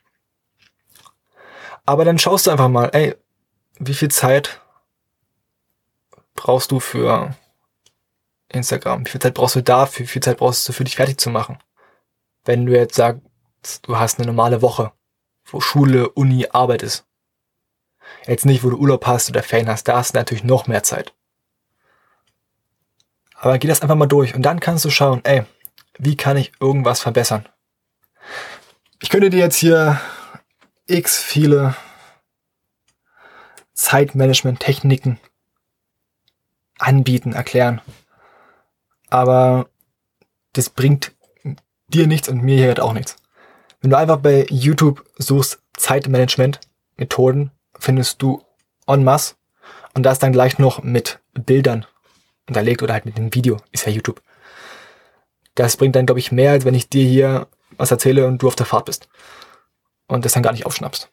Aber 1.86 2.04
dann 2.04 2.18
schaust 2.18 2.46
du 2.46 2.50
einfach 2.50 2.68
mal, 2.68 2.90
ey, 2.92 3.14
wie 3.78 3.94
viel 3.94 4.10
Zeit 4.10 4.60
brauchst 6.34 6.72
du 6.72 6.80
für 6.80 7.34
Instagram? 8.48 9.06
Wie 9.06 9.10
viel 9.10 9.20
Zeit 9.20 9.34
brauchst 9.34 9.54
du 9.54 9.62
dafür? 9.62 10.04
Wie 10.04 10.10
viel 10.10 10.22
Zeit 10.22 10.38
brauchst 10.38 10.68
du 10.68 10.72
für 10.72 10.84
dich 10.84 10.96
fertig 10.96 11.18
zu 11.20 11.30
machen? 11.30 11.58
Wenn 12.44 12.66
du 12.66 12.72
jetzt 12.72 12.96
sagst, 12.96 13.22
du 13.82 13.98
hast 13.98 14.18
eine 14.18 14.26
normale 14.26 14.62
Woche, 14.62 14.92
wo 15.44 15.60
Schule, 15.60 16.08
Uni, 16.10 16.48
Arbeit 16.50 16.82
ist. 16.82 17.06
Jetzt 18.26 18.46
nicht, 18.46 18.64
wo 18.64 18.70
du 18.70 18.78
Urlaub 18.78 19.06
hast 19.06 19.30
oder 19.30 19.42
Ferien 19.42 19.68
hast, 19.68 19.84
da 19.84 19.96
hast 19.96 20.14
du 20.14 20.18
natürlich 20.18 20.44
noch 20.44 20.66
mehr 20.66 20.82
Zeit. 20.82 21.14
Aber 23.40 23.58
geh 23.58 23.68
das 23.68 23.80
einfach 23.80 23.96
mal 23.96 24.06
durch 24.06 24.34
und 24.34 24.42
dann 24.42 24.60
kannst 24.60 24.84
du 24.84 24.90
schauen, 24.90 25.24
ey, 25.24 25.44
wie 25.98 26.14
kann 26.14 26.36
ich 26.36 26.52
irgendwas 26.60 27.00
verbessern? 27.00 27.48
Ich 29.00 29.08
könnte 29.08 29.30
dir 29.30 29.38
jetzt 29.38 29.56
hier 29.56 29.98
x 30.86 31.22
viele 31.22 31.74
Zeitmanagement-Techniken 33.72 35.18
anbieten, 36.78 37.32
erklären. 37.32 37.80
Aber 39.08 39.70
das 40.52 40.68
bringt 40.68 41.12
dir 41.88 42.06
nichts 42.06 42.28
und 42.28 42.42
mir 42.42 42.56
hier 42.56 42.66
halt 42.66 42.80
auch 42.80 42.92
nichts. 42.92 43.16
Wenn 43.80 43.88
du 43.88 43.96
einfach 43.96 44.18
bei 44.18 44.46
YouTube 44.50 45.02
suchst 45.16 45.62
Zeitmanagement 45.78 46.60
Methoden, 46.96 47.52
findest 47.78 48.20
du 48.20 48.44
en 48.86 49.02
masse 49.02 49.36
und 49.94 50.02
das 50.02 50.18
dann 50.18 50.32
gleich 50.32 50.58
noch 50.58 50.82
mit 50.82 51.20
Bildern 51.32 51.86
unterlegt 52.50 52.82
oder 52.82 52.92
halt 52.92 53.06
mit 53.06 53.16
dem 53.16 53.34
Video, 53.34 53.56
ist 53.72 53.86
ja 53.86 53.92
YouTube. 53.92 54.20
Das 55.54 55.76
bringt 55.76 55.96
dann, 55.96 56.06
glaube 56.06 56.20
ich, 56.20 56.32
mehr, 56.32 56.52
als 56.52 56.64
wenn 56.64 56.74
ich 56.74 56.88
dir 56.88 57.04
hier 57.04 57.46
was 57.76 57.90
erzähle 57.90 58.26
und 58.26 58.42
du 58.42 58.48
auf 58.48 58.56
der 58.56 58.66
Fahrt 58.66 58.84
bist 58.86 59.08
und 60.06 60.24
das 60.24 60.32
dann 60.32 60.42
gar 60.42 60.52
nicht 60.52 60.66
aufschnappst. 60.66 61.10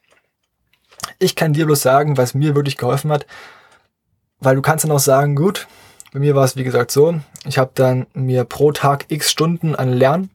Ich 1.18 1.34
kann 1.34 1.52
dir 1.52 1.66
bloß 1.66 1.80
sagen, 1.80 2.16
was 2.16 2.34
mir 2.34 2.54
wirklich 2.54 2.76
geholfen 2.76 3.10
hat, 3.10 3.26
weil 4.40 4.56
du 4.56 4.62
kannst 4.62 4.84
dann 4.84 4.92
auch 4.92 4.98
sagen, 4.98 5.34
gut, 5.34 5.66
bei 6.12 6.20
mir 6.20 6.34
war 6.34 6.44
es 6.44 6.56
wie 6.56 6.64
gesagt 6.64 6.90
so, 6.90 7.20
ich 7.44 7.58
habe 7.58 7.70
dann 7.74 8.06
mir 8.14 8.44
pro 8.44 8.72
Tag 8.72 9.06
x 9.08 9.30
Stunden 9.30 9.74
an 9.74 9.92
Lernen 9.92 10.30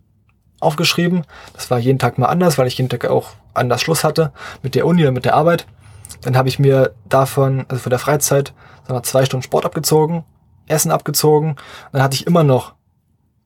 aufgeschrieben. 0.59 1.25
Das 1.53 1.69
war 1.69 1.79
jeden 1.79 1.99
Tag 1.99 2.17
mal 2.17 2.27
anders, 2.27 2.57
weil 2.57 2.67
ich 2.67 2.77
jeden 2.77 2.89
Tag 2.89 3.05
auch 3.05 3.31
anders 3.53 3.81
Schluss 3.81 4.03
hatte 4.03 4.31
mit 4.61 4.75
der 4.75 4.85
Uni 4.85 5.03
oder 5.03 5.11
mit 5.11 5.25
der 5.25 5.35
Arbeit. 5.35 5.67
Dann 6.21 6.37
habe 6.37 6.47
ich 6.47 6.59
mir 6.59 6.93
davon, 7.09 7.65
also 7.67 7.81
von 7.81 7.89
der 7.89 7.99
Freizeit, 7.99 8.53
sagen 8.83 8.97
wir, 8.97 9.03
zwei 9.03 9.25
Stunden 9.25 9.43
Sport 9.43 9.65
abgezogen, 9.65 10.23
Essen 10.67 10.91
abgezogen. 10.91 11.55
Dann 11.91 12.01
hatte 12.01 12.15
ich 12.15 12.27
immer 12.27 12.43
noch 12.43 12.75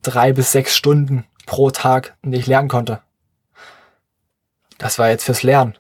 drei 0.02 0.34
bis 0.34 0.52
sechs 0.52 0.76
Stunden 0.76 1.26
pro 1.46 1.72
Tag, 1.72 2.18
in 2.22 2.32
denen 2.32 2.42
ich 2.42 2.48
lernen 2.48 2.70
konnte. 2.70 3.02
Das 4.78 5.00
war 5.00 5.10
jetzt 5.10 5.24
fürs 5.24 5.44
Lernen. 5.44 5.78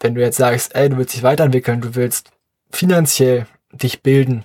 Wenn 0.00 0.14
du 0.14 0.20
jetzt 0.20 0.36
sagst, 0.36 0.74
ey, 0.74 0.88
du 0.88 0.96
willst 0.96 1.14
dich 1.14 1.22
weiterentwickeln, 1.22 1.80
du 1.80 1.94
willst 1.94 2.30
finanziell 2.70 3.46
dich 3.72 4.02
bilden, 4.02 4.44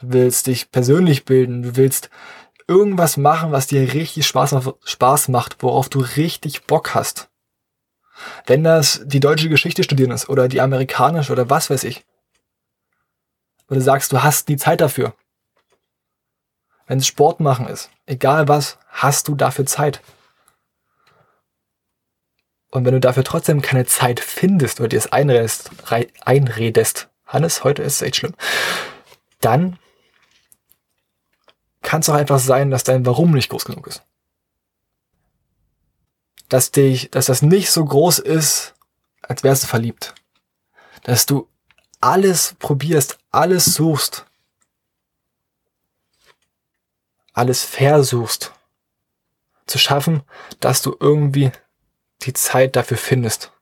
du 0.00 0.12
willst 0.12 0.46
dich 0.46 0.70
persönlich 0.70 1.24
bilden, 1.24 1.62
du 1.62 1.76
willst 1.76 2.10
irgendwas 2.66 3.16
machen, 3.16 3.50
was 3.52 3.66
dir 3.66 3.94
richtig 3.94 4.26
Spaß, 4.26 4.56
Spaß 4.84 5.28
macht, 5.28 5.62
worauf 5.62 5.88
du 5.88 6.00
richtig 6.00 6.64
Bock 6.64 6.94
hast. 6.94 7.30
Wenn 8.46 8.64
das 8.64 9.02
die 9.04 9.20
deutsche 9.20 9.48
Geschichte 9.48 9.84
studieren 9.84 10.10
ist 10.10 10.28
oder 10.28 10.48
die 10.48 10.60
amerikanische 10.60 11.32
oder 11.32 11.48
was 11.48 11.70
weiß 11.70 11.84
ich. 11.84 12.04
Oder 13.68 13.80
sagst, 13.80 14.12
du 14.12 14.22
hast 14.22 14.48
die 14.48 14.56
Zeit 14.56 14.80
dafür. 14.80 15.14
Wenn 16.86 16.98
es 16.98 17.06
Sport 17.06 17.40
machen 17.40 17.66
ist, 17.66 17.90
egal 18.06 18.48
was, 18.48 18.78
hast 18.88 19.28
du 19.28 19.34
dafür 19.34 19.66
Zeit. 19.66 20.00
Und 22.70 22.84
wenn 22.84 22.94
du 22.94 23.00
dafür 23.00 23.24
trotzdem 23.24 23.62
keine 23.62 23.86
Zeit 23.86 24.20
findest 24.20 24.80
oder 24.80 24.88
dir 24.88 24.98
es 24.98 25.12
einredest, 25.12 25.70
einredest, 26.20 27.08
Hannes, 27.26 27.64
heute 27.64 27.82
ist 27.82 27.96
es 27.96 28.02
echt 28.02 28.16
schlimm, 28.16 28.34
dann 29.40 29.78
kann 31.82 32.00
es 32.00 32.08
auch 32.08 32.14
einfach 32.14 32.38
sein, 32.38 32.70
dass 32.70 32.84
dein 32.84 33.06
Warum 33.06 33.32
nicht 33.32 33.50
groß 33.50 33.64
genug 33.64 33.86
ist 33.86 34.02
dass 36.48 36.70
dich, 36.70 37.10
dass 37.10 37.26
das 37.26 37.42
nicht 37.42 37.70
so 37.70 37.84
groß 37.84 38.18
ist, 38.18 38.74
als 39.22 39.44
wärst 39.44 39.64
du 39.64 39.66
verliebt. 39.66 40.14
Dass 41.02 41.26
du 41.26 41.48
alles 42.00 42.56
probierst, 42.58 43.18
alles 43.38 43.66
suchst, 43.66 44.26
alles 47.32 47.64
versuchst, 47.64 48.52
zu 49.64 49.78
schaffen, 49.78 50.24
dass 50.58 50.82
du 50.82 50.96
irgendwie 50.98 51.52
die 52.22 52.32
Zeit 52.32 52.74
dafür 52.74 52.96
findest. 52.96 53.52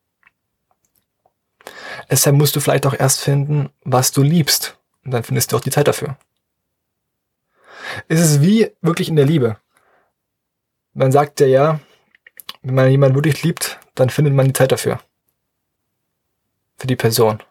Deshalb 2.11 2.37
musst 2.37 2.57
du 2.57 2.61
vielleicht 2.61 2.87
auch 2.87 2.95
erst 2.95 3.21
finden, 3.21 3.69
was 3.85 4.13
du 4.13 4.23
liebst. 4.23 4.79
Und 5.05 5.11
dann 5.11 5.25
findest 5.25 5.53
du 5.53 5.57
auch 5.57 5.61
die 5.61 5.71
Zeit 5.71 5.89
dafür. 5.89 6.17
Es 8.09 8.19
ist 8.19 8.41
wie 8.41 8.73
wirklich 8.81 9.11
in 9.11 9.17
der 9.17 9.27
Liebe. 9.27 9.59
Man 10.95 11.13
sagt 11.13 11.41
ja, 11.41 11.47
ja, 11.47 11.81
wenn 12.63 12.75
man 12.75 12.91
jemanden 12.91 13.15
wirklich 13.15 13.43
liebt, 13.43 13.79
dann 13.95 14.09
findet 14.09 14.33
man 14.33 14.47
die 14.47 14.55
Zeit 14.55 14.73
dafür. 14.73 15.01
Für 16.79 16.87
die 16.87 16.97
Person. 16.97 17.43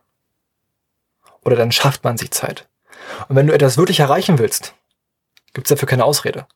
Oder 1.46 1.56
dann 1.56 1.72
schafft 1.72 2.04
man 2.04 2.18
sich 2.18 2.32
Zeit. 2.32 2.68
Und 3.30 3.36
wenn 3.36 3.48
du 3.48 3.54
etwas 3.54 3.78
wirklich 3.78 4.00
erreichen 4.00 4.40
willst, 4.40 4.74
gibt's 5.54 5.70
dafür 5.70 5.88
keine 5.88 6.04
Ausrede. 6.04 6.48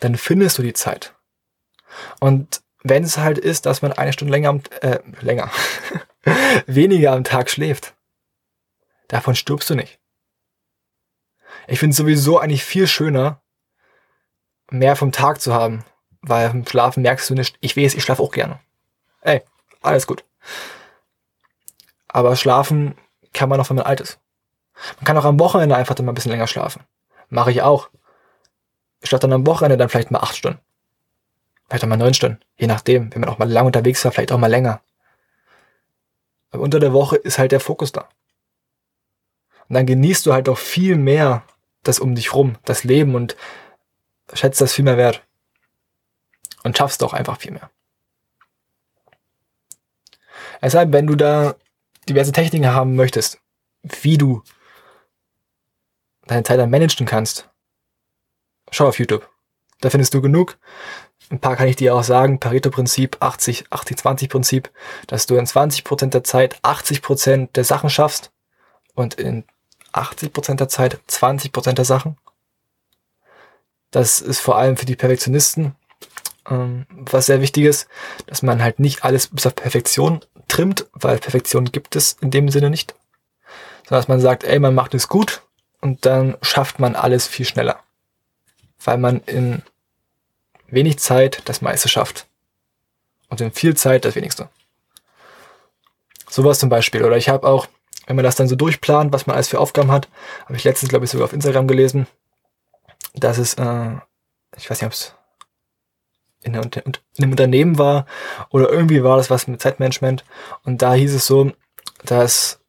Dann 0.00 0.16
findest 0.16 0.58
du 0.58 0.62
die 0.62 0.72
Zeit. 0.72 1.14
Und 2.18 2.62
wenn 2.82 3.04
es 3.04 3.18
halt 3.18 3.38
ist, 3.38 3.66
dass 3.66 3.82
man 3.82 3.92
eine 3.92 4.12
Stunde 4.12 4.32
länger, 4.32 4.60
äh, 4.80 5.00
länger, 5.20 5.50
weniger 6.66 7.12
am 7.12 7.24
Tag 7.24 7.50
schläft, 7.50 7.94
davon 9.08 9.34
stirbst 9.34 9.68
du 9.70 9.74
nicht. 9.74 10.00
Ich 11.66 11.78
finde 11.78 11.92
es 11.92 11.98
sowieso 11.98 12.38
eigentlich 12.38 12.64
viel 12.64 12.86
schöner, 12.86 13.42
mehr 14.70 14.96
vom 14.96 15.12
Tag 15.12 15.40
zu 15.40 15.52
haben, 15.52 15.84
weil 16.22 16.50
im 16.50 16.66
Schlafen 16.66 17.02
merkst 17.02 17.28
du 17.28 17.34
nicht, 17.34 17.56
ich 17.60 17.76
weiß, 17.76 17.94
ich 17.94 18.02
schlafe 18.02 18.22
auch 18.22 18.32
gerne. 18.32 18.60
Ey, 19.20 19.42
alles 19.82 20.06
gut. 20.06 20.24
Aber 22.08 22.36
schlafen 22.36 22.96
kann 23.32 23.48
man 23.48 23.60
auch, 23.60 23.68
wenn 23.68 23.76
man 23.76 23.86
alt 23.86 24.00
ist. 24.00 24.18
Man 24.96 25.04
kann 25.04 25.16
auch 25.18 25.24
am 25.24 25.40
Wochenende 25.40 25.76
einfach 25.76 25.94
dann 25.94 26.06
mal 26.06 26.12
ein 26.12 26.14
bisschen 26.14 26.30
länger 26.30 26.46
schlafen. 26.46 26.82
Mache 27.28 27.50
ich 27.50 27.62
auch. 27.62 27.90
Ich 29.00 29.08
schlafe 29.08 29.22
dann 29.22 29.32
am 29.32 29.46
Wochenende 29.46 29.76
dann 29.76 29.88
vielleicht 29.88 30.10
mal 30.10 30.20
acht 30.20 30.36
Stunden. 30.36 30.60
Vielleicht 31.68 31.84
auch 31.84 31.88
mal 31.88 31.96
neun 31.96 32.14
Stunden. 32.14 32.40
Je 32.56 32.66
nachdem. 32.66 33.12
Wenn 33.12 33.20
man 33.20 33.30
auch 33.30 33.38
mal 33.38 33.50
lang 33.50 33.66
unterwegs 33.66 34.04
war, 34.04 34.12
vielleicht 34.12 34.32
auch 34.32 34.38
mal 34.38 34.46
länger. 34.46 34.80
Aber 36.50 36.62
unter 36.62 36.80
der 36.80 36.92
Woche 36.92 37.16
ist 37.16 37.38
halt 37.38 37.52
der 37.52 37.60
Fokus 37.60 37.92
da. 37.92 38.08
Und 39.68 39.74
dann 39.74 39.86
genießt 39.86 40.24
du 40.24 40.32
halt 40.32 40.48
auch 40.48 40.56
viel 40.56 40.96
mehr 40.96 41.44
das 41.82 41.98
um 41.98 42.14
dich 42.14 42.34
rum, 42.34 42.56
das 42.64 42.84
Leben 42.84 43.14
und 43.14 43.36
schätzt 44.32 44.60
das 44.60 44.72
viel 44.72 44.84
mehr 44.84 44.96
wert. 44.96 45.22
Und 46.64 46.76
schaffst 46.76 47.02
auch 47.02 47.12
einfach 47.12 47.38
viel 47.38 47.52
mehr. 47.52 47.70
Deshalb, 50.60 50.92
wenn 50.92 51.06
du 51.06 51.14
da 51.14 51.54
diverse 52.08 52.32
Techniken 52.32 52.66
haben 52.66 52.96
möchtest, 52.96 53.40
wie 54.02 54.18
du 54.18 54.42
deine 56.28 56.44
Zeit 56.44 56.58
dann 56.58 56.70
managen 56.70 57.06
kannst, 57.06 57.48
schau 58.70 58.88
auf 58.88 58.98
YouTube. 58.98 59.28
Da 59.80 59.90
findest 59.90 60.14
du 60.14 60.20
genug. 60.20 60.58
Ein 61.30 61.40
paar 61.40 61.56
kann 61.56 61.68
ich 61.68 61.76
dir 61.76 61.94
auch 61.94 62.02
sagen. 62.02 62.40
Pareto-Prinzip, 62.40 63.18
80, 63.20 63.68
80-20-Prinzip, 63.68 64.70
dass 65.06 65.26
du 65.26 65.36
in 65.36 65.46
20% 65.46 66.06
der 66.06 66.24
Zeit 66.24 66.58
80% 66.62 67.52
der 67.52 67.64
Sachen 67.64 67.90
schaffst 67.90 68.32
und 68.94 69.14
in 69.14 69.44
80% 69.92 70.54
der 70.54 70.68
Zeit 70.68 71.00
20% 71.08 71.72
der 71.72 71.84
Sachen. 71.84 72.16
Das 73.90 74.20
ist 74.20 74.40
vor 74.40 74.56
allem 74.56 74.76
für 74.76 74.86
die 74.86 74.96
Perfektionisten 74.96 75.74
ähm, 76.50 76.86
was 76.90 77.26
sehr 77.26 77.40
wichtig 77.40 77.64
ist, 77.64 77.88
dass 78.26 78.42
man 78.42 78.62
halt 78.62 78.78
nicht 78.78 79.04
alles 79.04 79.28
bis 79.28 79.46
auf 79.46 79.54
Perfektion 79.54 80.20
trimmt, 80.48 80.86
weil 80.92 81.18
Perfektion 81.18 81.66
gibt 81.66 81.96
es 81.96 82.16
in 82.20 82.30
dem 82.30 82.48
Sinne 82.48 82.70
nicht. 82.70 82.94
Sondern 83.84 84.00
dass 84.00 84.08
man 84.08 84.20
sagt, 84.20 84.44
ey, 84.44 84.58
man 84.58 84.74
macht 84.74 84.94
es 84.94 85.08
gut 85.08 85.42
und 85.80 86.06
dann 86.06 86.36
schafft 86.42 86.78
man 86.78 86.96
alles 86.96 87.26
viel 87.26 87.46
schneller. 87.46 87.80
Weil 88.82 88.98
man 88.98 89.20
in 89.26 89.62
wenig 90.68 90.98
Zeit 90.98 91.42
das 91.46 91.62
meiste 91.62 91.88
schafft. 91.88 92.26
Und 93.28 93.40
in 93.40 93.52
viel 93.52 93.76
Zeit 93.76 94.04
das 94.04 94.14
wenigste. 94.14 94.48
Sowas 96.28 96.58
zum 96.58 96.68
Beispiel. 96.68 97.04
Oder 97.04 97.16
ich 97.16 97.28
habe 97.28 97.46
auch, 97.46 97.66
wenn 98.06 98.16
man 98.16 98.24
das 98.24 98.36
dann 98.36 98.48
so 98.48 98.56
durchplant, 98.56 99.12
was 99.12 99.26
man 99.26 99.34
alles 99.34 99.48
für 99.48 99.60
Aufgaben 99.60 99.90
hat, 99.90 100.08
habe 100.44 100.56
ich 100.56 100.64
letztens, 100.64 100.90
glaube 100.90 101.04
ich, 101.04 101.10
sogar 101.10 101.26
auf 101.26 101.32
Instagram 101.32 101.68
gelesen, 101.68 102.06
dass 103.14 103.38
es, 103.38 103.54
äh, 103.54 103.90
ich 104.56 104.70
weiß 104.70 104.80
nicht, 104.80 104.86
ob 104.86 104.92
es 104.92 105.14
in, 106.42 106.54
in 106.54 106.94
einem 107.18 107.30
Unternehmen 107.32 107.78
war 107.78 108.06
oder 108.50 108.70
irgendwie 108.70 109.02
war 109.02 109.16
das 109.16 109.30
was 109.30 109.46
mit 109.46 109.60
Zeitmanagement. 109.60 110.24
Und 110.64 110.82
da 110.82 110.94
hieß 110.94 111.14
es 111.14 111.26
so, 111.26 111.52
dass 112.04 112.60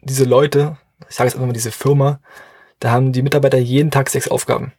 diese 0.00 0.24
Leute, 0.24 0.78
ich 1.08 1.16
sage 1.16 1.28
jetzt 1.28 1.34
einfach 1.34 1.46
mal 1.46 1.52
diese 1.52 1.72
Firma, 1.72 2.20
da 2.80 2.90
haben 2.90 3.12
die 3.12 3.22
Mitarbeiter 3.22 3.58
jeden 3.58 3.90
Tag 3.90 4.10
sechs 4.10 4.28
Aufgaben. 4.28 4.72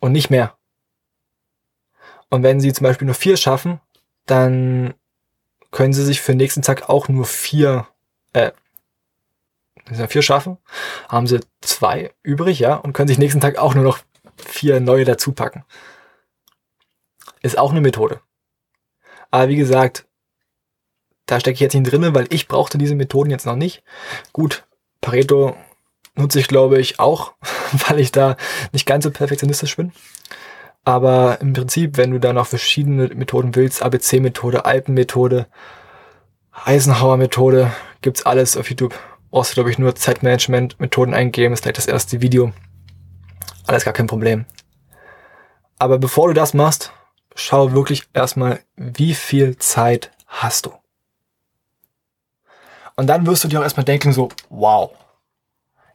Und 0.00 0.12
nicht 0.12 0.30
mehr. 0.30 0.56
Und 2.30 2.42
wenn 2.42 2.60
sie 2.60 2.72
zum 2.72 2.84
Beispiel 2.84 3.06
nur 3.06 3.14
vier 3.14 3.36
schaffen, 3.36 3.80
dann 4.26 4.94
können 5.70 5.92
sie 5.92 6.04
sich 6.04 6.20
für 6.20 6.32
den 6.32 6.38
nächsten 6.38 6.62
Tag 6.62 6.88
auch 6.88 7.08
nur 7.08 7.24
vier, 7.24 7.88
äh, 8.32 8.52
wenn 9.86 9.96
sie 9.96 10.08
vier 10.08 10.22
schaffen, 10.22 10.58
haben 11.08 11.26
sie 11.26 11.40
zwei 11.60 12.12
übrig, 12.22 12.58
ja, 12.58 12.74
und 12.74 12.92
können 12.92 13.08
sich 13.08 13.18
nächsten 13.18 13.40
Tag 13.40 13.58
auch 13.58 13.74
nur 13.74 13.84
noch 13.84 13.98
vier 14.36 14.80
neue 14.80 15.04
dazu 15.04 15.32
packen. 15.32 15.64
Ist 17.42 17.58
auch 17.58 17.70
eine 17.70 17.80
Methode. 17.80 18.20
Aber 19.30 19.48
wie 19.48 19.56
gesagt, 19.56 20.07
da 21.28 21.38
stecke 21.38 21.54
ich 21.54 21.60
jetzt 21.60 21.74
nicht 21.74 21.92
drinne, 21.92 22.14
weil 22.14 22.26
ich 22.30 22.48
brauchte 22.48 22.78
diese 22.78 22.94
Methoden 22.94 23.30
jetzt 23.30 23.46
noch 23.46 23.54
nicht. 23.54 23.84
Gut, 24.32 24.66
Pareto 25.00 25.54
nutze 26.16 26.40
ich 26.40 26.48
glaube 26.48 26.80
ich 26.80 26.98
auch, 26.98 27.34
weil 27.88 28.00
ich 28.00 28.10
da 28.10 28.36
nicht 28.72 28.86
ganz 28.86 29.04
so 29.04 29.10
perfektionistisch 29.10 29.76
bin. 29.76 29.92
Aber 30.84 31.38
im 31.42 31.52
Prinzip, 31.52 31.98
wenn 31.98 32.12
du 32.12 32.18
da 32.18 32.32
noch 32.32 32.46
verschiedene 32.46 33.08
Methoden 33.08 33.54
willst, 33.54 33.82
ABC-Methode, 33.82 34.64
Alpen-Methode, 34.64 35.46
Eisenhower-Methode, 36.64 37.72
gibt's 38.00 38.24
alles 38.24 38.56
auf 38.56 38.70
YouTube. 38.70 38.94
Brauchst 39.30 39.50
du, 39.50 39.54
glaube 39.56 39.70
ich, 39.70 39.78
nur 39.78 39.94
Zeitmanagement-Methoden 39.94 41.12
eingeben, 41.12 41.52
ist 41.52 41.62
gleich 41.62 41.74
das 41.74 41.86
erste 41.86 42.22
Video. 42.22 42.52
Alles 43.66 43.84
gar 43.84 43.92
kein 43.92 44.06
Problem. 44.06 44.46
Aber 45.78 45.98
bevor 45.98 46.28
du 46.28 46.32
das 46.32 46.54
machst, 46.54 46.90
schau 47.34 47.72
wirklich 47.72 48.04
erstmal, 48.14 48.60
wie 48.76 49.12
viel 49.12 49.58
Zeit 49.58 50.10
hast 50.26 50.64
du. 50.64 50.72
Und 52.98 53.06
dann 53.06 53.28
wirst 53.28 53.44
du 53.44 53.48
dir 53.48 53.60
auch 53.60 53.62
erstmal 53.62 53.84
denken, 53.84 54.12
so, 54.12 54.28
wow, 54.48 54.90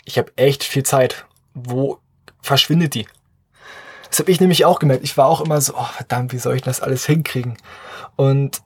ich 0.06 0.18
habe 0.18 0.32
echt 0.38 0.64
viel 0.64 0.84
Zeit. 0.84 1.26
Wo 1.54 2.00
verschwindet 2.42 2.94
die? 2.94 3.06
Das 4.08 4.20
habe 4.20 4.32
ich 4.32 4.40
nämlich 4.40 4.64
auch 4.64 4.80
gemerkt. 4.80 5.04
Ich 5.04 5.18
war 5.18 5.26
auch 5.26 5.42
immer 5.42 5.60
so, 5.60 5.74
oh, 5.76 5.84
verdammt, 5.84 6.32
wie 6.32 6.38
soll 6.38 6.56
ich 6.56 6.62
das 6.62 6.80
alles 6.80 7.06
hinkriegen? 7.06 7.58
Und 8.16 8.62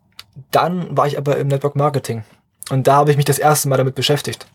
dann 0.51 0.95
war 0.95 1.07
ich 1.07 1.17
aber 1.17 1.37
im 1.37 1.47
Network 1.47 1.75
Marketing. 1.75 2.25
Und 2.69 2.85
da 2.85 2.97
habe 2.97 3.09
ich 3.09 3.17
mich 3.17 3.25
das 3.25 3.39
erste 3.39 3.69
Mal 3.69 3.77
damit 3.77 3.95
beschäftigt. 3.95 4.45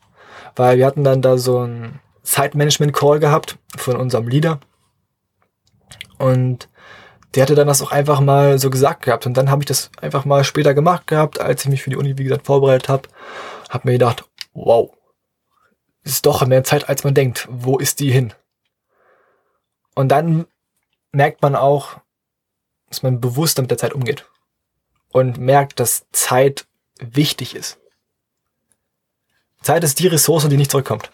Weil 0.55 0.79
wir 0.79 0.87
hatten 0.87 1.03
dann 1.03 1.21
da 1.21 1.37
so 1.37 1.65
ein 1.65 1.99
Zeitmanagement-Call 2.23 3.19
gehabt 3.19 3.59
von 3.77 3.97
unserem 3.97 4.29
Leader. 4.29 4.61
Und 6.19 6.69
der 7.35 7.43
hatte 7.43 7.57
dann 7.57 7.67
das 7.67 7.83
auch 7.83 7.91
einfach 7.91 8.21
mal 8.21 8.61
so 8.61 8.71
gesagt 8.71 9.03
gehabt. 9.03 9.27
Und 9.27 9.37
dann 9.37 9.51
habe 9.51 9.62
ich 9.62 9.67
das 9.67 9.91
einfach 10.01 10.25
mal 10.25 10.45
später 10.45 10.73
gemacht 10.73 11.09
gehabt, 11.09 11.41
als 11.41 11.65
ich 11.65 11.69
mich 11.71 11.83
für 11.83 11.91
die 11.91 11.97
Uni, 11.97 12.17
wie 12.17 12.25
gesagt, 12.25 12.47
vorbereitet 12.47 12.89
habe. 12.89 13.09
Hab 13.73 13.87
mir 13.87 13.93
gedacht, 13.93 14.29
wow, 14.52 14.95
ist 16.02 16.26
doch 16.26 16.47
mehr 16.47 16.62
Zeit, 16.62 16.91
als 16.91 17.05
man 17.05 17.14
denkt. 17.14 17.49
Wo 17.50 17.79
ist 17.79 18.00
die 18.00 18.12
hin? 18.12 18.35
Und 19.95 20.11
dann 20.11 20.47
merkt 21.11 21.41
man 21.41 21.57
auch, 21.57 21.99
dass 22.91 23.02
man 23.02 23.19
bewusst 23.19 23.59
mit 23.59 23.71
der 23.71 23.79
Zeit 23.79 23.95
umgeht. 23.95 24.29
Und 25.09 25.38
merkt, 25.38 25.81
dass 25.81 26.05
Zeit 26.12 26.67
wichtig 26.99 27.55
ist. 27.55 27.79
Zeit 29.62 29.85
ist 29.85 30.00
die 30.00 30.07
Ressource, 30.07 30.47
die 30.50 30.59
nicht 30.59 30.71
zurückkommt. 30.71 31.11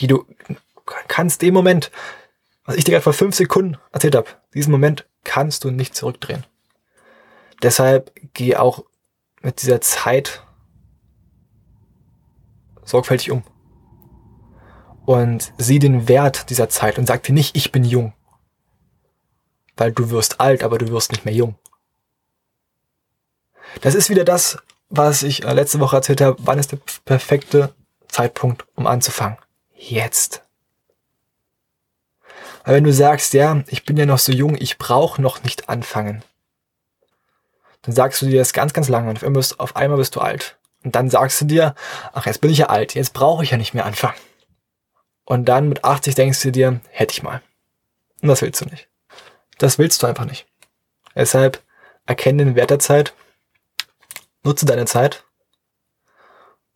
Die 0.00 0.08
du 0.08 0.26
kannst 1.06 1.40
im 1.44 1.54
Moment, 1.54 1.92
was 2.64 2.74
ich 2.74 2.82
dir 2.82 2.92
gerade 2.92 3.04
vor 3.04 3.12
fünf 3.12 3.36
Sekunden 3.36 3.78
erzählt 3.92 4.16
habe, 4.16 4.28
diesen 4.54 4.72
Moment 4.72 5.06
kannst 5.22 5.62
du 5.62 5.70
nicht 5.70 5.94
zurückdrehen. 5.94 6.44
Deshalb 7.62 8.12
geh 8.34 8.56
auch 8.56 8.84
mit 9.40 9.62
dieser 9.62 9.80
Zeit 9.80 10.42
sorgfältig 12.90 13.30
um. 13.30 13.42
Und 15.06 15.52
sieh 15.58 15.78
den 15.78 16.08
Wert 16.08 16.50
dieser 16.50 16.68
Zeit 16.68 16.98
und 16.98 17.06
sag 17.06 17.22
dir 17.22 17.32
nicht, 17.32 17.56
ich 17.56 17.72
bin 17.72 17.84
jung. 17.84 18.12
Weil 19.76 19.92
du 19.92 20.10
wirst 20.10 20.40
alt, 20.40 20.62
aber 20.62 20.78
du 20.78 20.88
wirst 20.90 21.10
nicht 21.10 21.24
mehr 21.24 21.34
jung. 21.34 21.56
Das 23.80 23.94
ist 23.94 24.10
wieder 24.10 24.24
das, 24.24 24.58
was 24.88 25.22
ich 25.22 25.44
äh, 25.44 25.52
letzte 25.52 25.80
Woche 25.80 25.96
erzählt 25.96 26.20
habe. 26.20 26.36
Wann 26.40 26.58
ist 26.58 26.72
der 26.72 26.78
perfekte 27.04 27.74
Zeitpunkt, 28.08 28.66
um 28.74 28.86
anzufangen? 28.86 29.38
Jetzt. 29.74 30.42
Weil 32.64 32.76
wenn 32.76 32.84
du 32.84 32.92
sagst, 32.92 33.32
ja, 33.32 33.62
ich 33.68 33.84
bin 33.84 33.96
ja 33.96 34.06
noch 34.06 34.18
so 34.18 34.32
jung, 34.32 34.56
ich 34.56 34.76
brauche 34.76 35.22
noch 35.22 35.42
nicht 35.44 35.68
anfangen, 35.68 36.22
dann 37.82 37.94
sagst 37.94 38.20
du 38.20 38.26
dir 38.26 38.38
das 38.38 38.52
ganz, 38.52 38.74
ganz 38.74 38.88
lange 38.88 39.10
und 39.10 39.60
auf 39.60 39.76
einmal 39.76 39.98
bist 39.98 40.14
du 40.16 40.20
alt. 40.20 40.58
Und 40.82 40.94
dann 40.94 41.10
sagst 41.10 41.40
du 41.40 41.44
dir, 41.44 41.74
ach, 42.12 42.26
jetzt 42.26 42.40
bin 42.40 42.50
ich 42.50 42.58
ja 42.58 42.66
alt, 42.66 42.94
jetzt 42.94 43.12
brauche 43.12 43.44
ich 43.44 43.50
ja 43.50 43.56
nicht 43.56 43.74
mehr 43.74 43.84
anfangen. 43.84 44.18
Und 45.24 45.44
dann 45.44 45.68
mit 45.68 45.84
80 45.84 46.14
denkst 46.14 46.42
du 46.42 46.50
dir, 46.50 46.80
hätte 46.90 47.12
ich 47.12 47.22
mal. 47.22 47.42
Und 48.22 48.28
das 48.28 48.42
willst 48.42 48.60
du 48.60 48.64
nicht. 48.64 48.88
Das 49.58 49.78
willst 49.78 50.02
du 50.02 50.06
einfach 50.06 50.24
nicht. 50.24 50.46
Deshalb 51.14 51.62
erkenne 52.06 52.44
den 52.44 52.54
Wert 52.56 52.70
der 52.70 52.78
Zeit, 52.78 53.14
nutze 54.42 54.66
deine 54.66 54.86
Zeit 54.86 55.24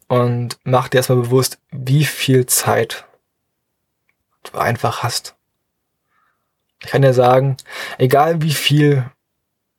und 0.08 0.58
mach 0.64 0.88
dir 0.88 0.99
erstmal 0.99 1.18
bewusst, 1.18 1.58
wie 1.70 2.04
viel 2.04 2.46
Zeit 2.46 3.06
du 4.42 4.58
einfach 4.58 5.02
hast. 5.02 5.34
Ich 6.80 6.90
kann 6.90 7.02
dir 7.02 7.14
sagen, 7.14 7.56
egal 7.96 8.42
wie 8.42 8.52
viel 8.52 9.11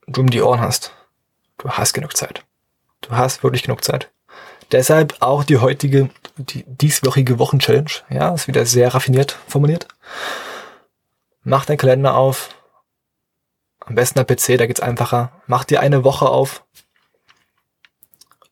du 0.08 0.22
um 0.22 0.30
die 0.30 0.42
Ohren 0.42 0.62
hast, 0.62 0.92
du 1.60 1.70
hast 1.70 1.94
genug 1.94 2.18
Zeit. 2.18 2.44
Du 3.02 3.12
hast 3.12 3.44
wirklich 3.44 3.64
genug 3.64 3.84
Zeit. 3.84 4.12
Deshalb 4.72 5.22
auch 5.22 5.44
die 5.44 5.58
heutige, 5.58 6.10
die 6.38 6.64
dieswöchige 6.68 7.40
Wochenchallenge. 7.40 7.92
Ja, 8.10 8.34
ist 8.34 8.48
wieder 8.48 8.66
sehr 8.66 8.94
raffiniert 8.94 9.38
formuliert. 9.48 9.88
Mach 11.44 11.66
deinen 11.66 11.78
Kalender 11.78 12.16
auf. 12.16 12.50
Am 13.80 13.96
besten 13.96 14.20
der 14.20 14.26
PC, 14.26 14.58
da 14.58 14.66
geht's 14.66 14.80
einfacher. 14.80 15.32
Mach 15.46 15.64
dir 15.64 15.80
eine 15.80 16.04
Woche 16.04 16.28
auf. 16.28 16.64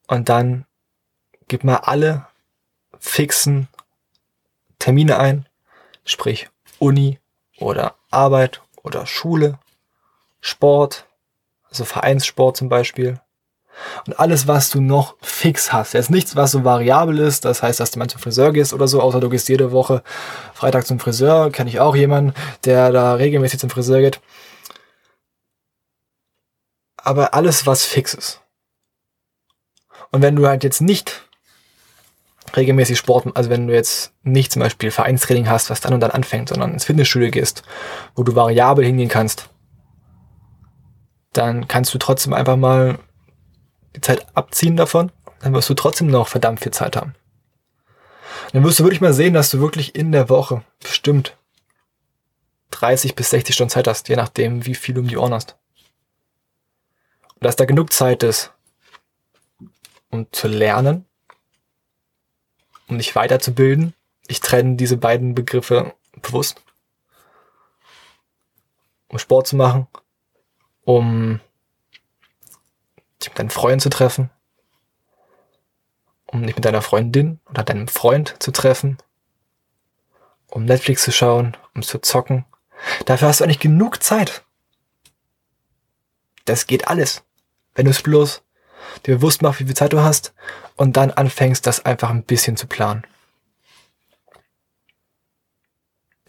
Und 0.07 0.29
dann 0.29 0.65
gib 1.47 1.63
mal 1.63 1.77
alle 1.77 2.27
fixen 2.99 3.67
Termine 4.77 5.17
ein. 5.17 5.47
Sprich 6.05 6.49
Uni 6.79 7.19
oder 7.57 7.95
Arbeit 8.11 8.61
oder 8.83 9.05
Schule, 9.05 9.57
Sport, 10.41 11.07
also 11.69 11.85
Vereinssport 11.85 12.57
zum 12.57 12.69
Beispiel. 12.69 13.19
Und 14.05 14.19
alles, 14.19 14.47
was 14.47 14.69
du 14.69 14.81
noch 14.81 15.15
fix 15.21 15.73
hast. 15.73 15.93
Jetzt 15.93 16.09
nichts, 16.09 16.35
was 16.35 16.51
so 16.51 16.63
variabel 16.63 17.19
ist. 17.19 17.45
Das 17.45 17.63
heißt, 17.63 17.79
dass 17.79 17.91
du 17.91 17.99
mal 17.99 18.07
zum 18.07 18.21
Friseur 18.21 18.51
gehst 18.53 18.73
oder 18.73 18.87
so, 18.87 19.01
außer 19.01 19.19
du 19.19 19.29
gehst 19.29 19.49
jede 19.49 19.71
Woche 19.71 20.03
Freitag 20.53 20.85
zum 20.85 20.99
Friseur. 20.99 21.51
Kenne 21.51 21.69
ich 21.69 21.79
auch 21.79 21.95
jemanden, 21.95 22.33
der 22.65 22.91
da 22.91 23.15
regelmäßig 23.15 23.59
zum 23.59 23.69
Friseur 23.69 24.01
geht. 24.01 24.19
Aber 26.97 27.33
alles, 27.33 27.65
was 27.65 27.83
fix 27.83 28.13
ist. 28.13 28.41
Und 30.11 30.21
wenn 30.21 30.35
du 30.35 30.47
halt 30.47 30.63
jetzt 30.63 30.81
nicht 30.81 31.27
regelmäßig 32.55 32.97
Sport, 32.97 33.27
also 33.35 33.49
wenn 33.49 33.67
du 33.67 33.73
jetzt 33.73 34.13
nicht 34.23 34.51
zum 34.51 34.61
Beispiel 34.61 34.91
Vereinstraining 34.91 35.49
hast, 35.49 35.69
was 35.69 35.81
dann 35.81 35.93
und 35.93 35.99
dann 35.99 36.11
anfängt, 36.11 36.49
sondern 36.49 36.71
ins 36.71 36.85
Fitnessstudio 36.85 37.31
gehst, 37.31 37.63
wo 38.15 38.23
du 38.23 38.35
variabel 38.35 38.85
hingehen 38.85 39.09
kannst, 39.09 39.49
dann 41.33 41.67
kannst 41.67 41.93
du 41.93 41.97
trotzdem 41.97 42.33
einfach 42.33 42.57
mal 42.57 42.99
die 43.95 44.01
Zeit 44.01 44.25
abziehen 44.35 44.75
davon, 44.75 45.11
dann 45.39 45.53
wirst 45.53 45.69
du 45.69 45.73
trotzdem 45.73 46.07
noch 46.07 46.27
verdammt 46.27 46.61
viel 46.61 46.71
Zeit 46.71 46.95
haben. 46.95 47.15
Dann 48.51 48.63
wirst 48.63 48.79
du 48.79 48.83
wirklich 48.83 49.01
mal 49.01 49.13
sehen, 49.13 49.33
dass 49.33 49.49
du 49.49 49.59
wirklich 49.59 49.95
in 49.95 50.11
der 50.11 50.29
Woche 50.29 50.63
bestimmt 50.79 51.37
30 52.71 53.15
bis 53.15 53.29
60 53.29 53.55
Stunden 53.55 53.71
Zeit 53.71 53.87
hast, 53.87 54.09
je 54.09 54.15
nachdem, 54.15 54.65
wie 54.65 54.75
viel 54.75 54.95
du 54.95 55.01
um 55.01 55.07
die 55.07 55.17
Ohren 55.17 55.33
hast. 55.33 55.57
Und 57.35 57.43
dass 57.43 57.55
da 57.55 57.65
genug 57.65 57.91
Zeit 57.93 58.23
ist, 58.23 58.51
um 60.09 60.31
zu 60.31 60.47
lernen, 60.47 61.05
um 62.87 62.97
dich 62.97 63.15
weiterzubilden. 63.15 63.93
Ich 64.27 64.39
trenne 64.39 64.75
diese 64.75 64.97
beiden 64.97 65.35
Begriffe 65.35 65.93
bewusst. 66.21 66.61
Um 69.07 69.19
Sport 69.19 69.47
zu 69.47 69.55
machen, 69.55 69.87
um 70.83 71.39
dich 73.23 73.31
mit 73.31 73.39
deinen 73.39 73.49
Freunden 73.49 73.79
zu 73.79 73.89
treffen, 73.89 74.29
um 76.25 76.45
dich 76.45 76.55
mit 76.55 76.65
deiner 76.65 76.81
Freundin 76.81 77.39
oder 77.49 77.63
deinem 77.63 77.87
Freund 77.87 78.35
zu 78.39 78.51
treffen, 78.51 78.97
um 80.47 80.65
Netflix 80.65 81.03
zu 81.03 81.11
schauen, 81.11 81.57
um 81.73 81.83
zu 81.83 81.99
zocken. 81.99 82.45
Dafür 83.05 83.27
hast 83.27 83.39
du 83.39 83.43
eigentlich 83.43 83.59
genug 83.59 84.03
Zeit. 84.03 84.43
Das 86.45 86.67
geht 86.67 86.87
alles. 86.87 87.23
Wenn 87.75 87.85
du 87.85 87.91
es 87.91 88.01
bloß 88.01 88.43
dir 89.05 89.15
bewusst 89.15 89.41
machst, 89.41 89.59
wie 89.59 89.65
viel 89.65 89.75
Zeit 89.75 89.93
du 89.93 90.01
hast 90.01 90.33
und 90.75 90.97
dann 90.97 91.11
anfängst, 91.11 91.65
das 91.65 91.85
einfach 91.85 92.09
ein 92.09 92.23
bisschen 92.23 92.57
zu 92.57 92.67
planen. 92.67 93.05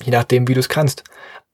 Je 0.00 0.12
nachdem, 0.12 0.48
wie 0.48 0.54
du 0.54 0.60
es 0.60 0.68
kannst. 0.68 1.04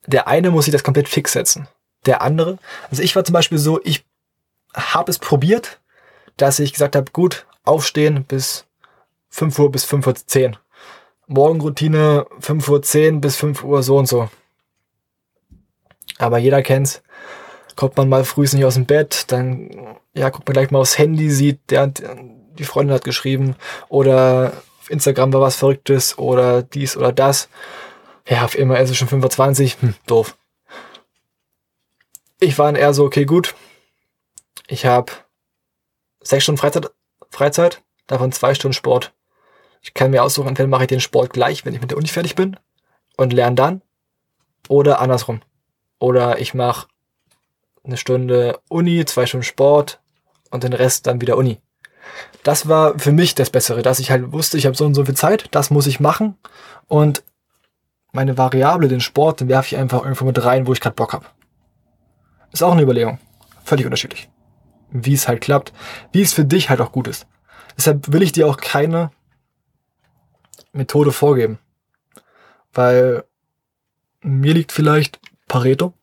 Der 0.07 0.29
eine 0.29 0.51
muss 0.51 0.65
sich 0.65 0.73
das 0.73 0.85
komplett 0.85 1.09
fix 1.09 1.33
setzen. 1.33 1.69
Der 2.07 2.23
andere, 2.23 2.59
also 2.91 3.03
ich 3.03 3.15
war 3.15 3.25
zum 3.25 3.35
Beispiel 3.35 3.59
so, 3.59 3.81
ich 3.85 4.05
habe 4.75 5.11
es 5.11 5.19
probiert, 5.19 5.81
dass 6.37 6.59
ich 6.59 6.73
gesagt 6.73 6.97
habe, 6.97 7.11
gut, 7.13 7.47
aufstehen 7.65 8.25
bis 8.25 8.67
5 9.31 9.59
Uhr 9.59 9.71
bis 9.71 9.85
5 9.85 10.07
Uhr 10.07 10.15
10. 10.15 10.57
Morgenroutine 11.27 12.27
5 12.41 12.69
Uhr 12.69 12.83
10 12.83 13.21
bis 13.21 13.37
5 13.37 13.63
Uhr 13.65 13.83
so 13.83 13.97
und 13.97 14.07
so. 14.07 14.29
Aber 16.19 16.39
jeder 16.39 16.63
kennt's. 16.63 17.03
Kommt 17.77 17.97
man 17.97 18.09
mal 18.09 18.25
früh 18.25 18.43
nicht 18.43 18.65
aus 18.65 18.75
dem 18.75 18.85
Bett, 18.85 19.25
dann 19.29 19.97
ja, 20.13 20.29
guckt 20.29 20.47
man 20.47 20.55
gleich 20.55 20.71
mal 20.71 20.81
aufs 20.81 20.99
Handy, 20.99 21.31
sieht, 21.31 21.71
der, 21.71 21.87
die 21.87 22.65
Freundin 22.65 22.95
hat 22.95 23.05
geschrieben 23.05 23.55
oder 23.89 24.53
auf 24.81 24.91
Instagram 24.91 25.33
war 25.33 25.41
was 25.41 25.57
Verrücktes 25.57 26.19
oder 26.19 26.63
dies 26.63 26.97
oder 26.97 27.13
das. 27.13 27.49
Ja, 28.29 28.45
auf 28.45 28.59
immer 28.59 28.79
ist 28.81 28.91
es 28.91 28.97
schon 28.97 29.09
25. 29.09 29.79
Hm, 29.81 29.95
doof. 30.07 30.37
Ich 32.41 32.59
war 32.59 32.67
dann 32.67 32.77
eher 32.77 32.93
so, 32.93 33.05
okay, 33.05 33.25
gut, 33.25 33.55
ich 34.71 34.87
habe 34.87 35.13
sechs 36.23 36.45
Stunden 36.45 36.61
Freizeit, 36.61 36.91
Freizeit, 37.31 37.83
davon 38.07 38.31
zwei 38.31 38.55
Stunden 38.55 38.73
Sport. 38.73 39.13
Ich 39.83 39.95
kann 39.95 40.13
mir 40.13 40.23
aussuchen, 40.23 40.49
entweder 40.49 40.69
mache 40.69 40.85
ich 40.85 40.89
den 40.89 41.01
Sport 41.01 41.33
gleich, 41.33 41.65
wenn 41.65 41.75
ich 41.75 41.81
mit 41.81 41.91
der 41.91 41.99
Uni 41.99 42.07
fertig 42.07 42.37
bin 42.37 42.57
und 43.17 43.33
lerne 43.33 43.57
dann, 43.57 43.83
oder 44.69 45.01
andersrum. 45.01 45.41
Oder 45.99 46.39
ich 46.39 46.55
mache 46.55 46.87
eine 47.83 47.97
Stunde 47.97 48.61
Uni, 48.69 49.05
zwei 49.07 49.27
Stunden 49.27 49.45
Sport 49.45 50.01
und 50.51 50.63
den 50.63 50.73
Rest 50.73 51.07
dann 51.07 51.21
wieder 51.21 51.37
Uni. 51.37 51.61
Das 52.45 52.69
war 52.69 52.97
für 52.99 53.13
mich 53.13 53.35
das 53.35 53.51
Bessere, 53.51 53.83
dass 53.83 53.99
ich 53.99 54.11
halt 54.11 54.33
wusste, 54.33 54.57
ich 54.57 54.67
habe 54.67 54.77
so 54.77 54.87
und 54.87 54.95
so 54.95 55.05
viel 55.05 55.17
Zeit, 55.17 55.49
das 55.51 55.71
muss 55.71 55.89
ich 55.89 55.99
machen 55.99 56.39
und 56.87 57.25
meine 58.13 58.39
Variable, 58.39 58.89
den 58.89 59.01
Sport, 59.01 59.41
den 59.41 59.49
werfe 59.49 59.75
ich 59.75 59.81
einfach 59.81 60.03
irgendwo 60.03 60.25
mit 60.27 60.45
rein, 60.45 60.67
wo 60.67 60.73
ich 60.73 60.81
gerade 60.81 60.97
Bock 60.97 61.13
habe. 61.13 61.27
Ist 62.53 62.63
auch 62.63 62.73
eine 62.73 62.83
Überlegung. 62.83 63.19
Völlig 63.65 63.85
unterschiedlich 63.85 64.29
wie 64.91 65.15
es 65.15 65.29
halt 65.29 65.41
klappt, 65.41 65.73
wie 66.13 66.23
es 66.23 66.33
für 66.33 66.45
dich 66.45 66.71
halt 66.71 66.81
auch 66.81 66.93
gut 66.93 67.09
ist. 67.09 67.27
Deshalb 67.77 68.13
will 68.13 68.23
ich 68.23 68.33
dir 68.33 68.47
auch 68.47 68.57
keine 68.57 69.11
Methode 70.73 71.13
vorgeben. 71.13 71.59
Weil 72.73 73.25
mir 74.23 74.55
liegt 74.55 74.73
vielleicht 74.73 75.21
Pareto 75.49 75.95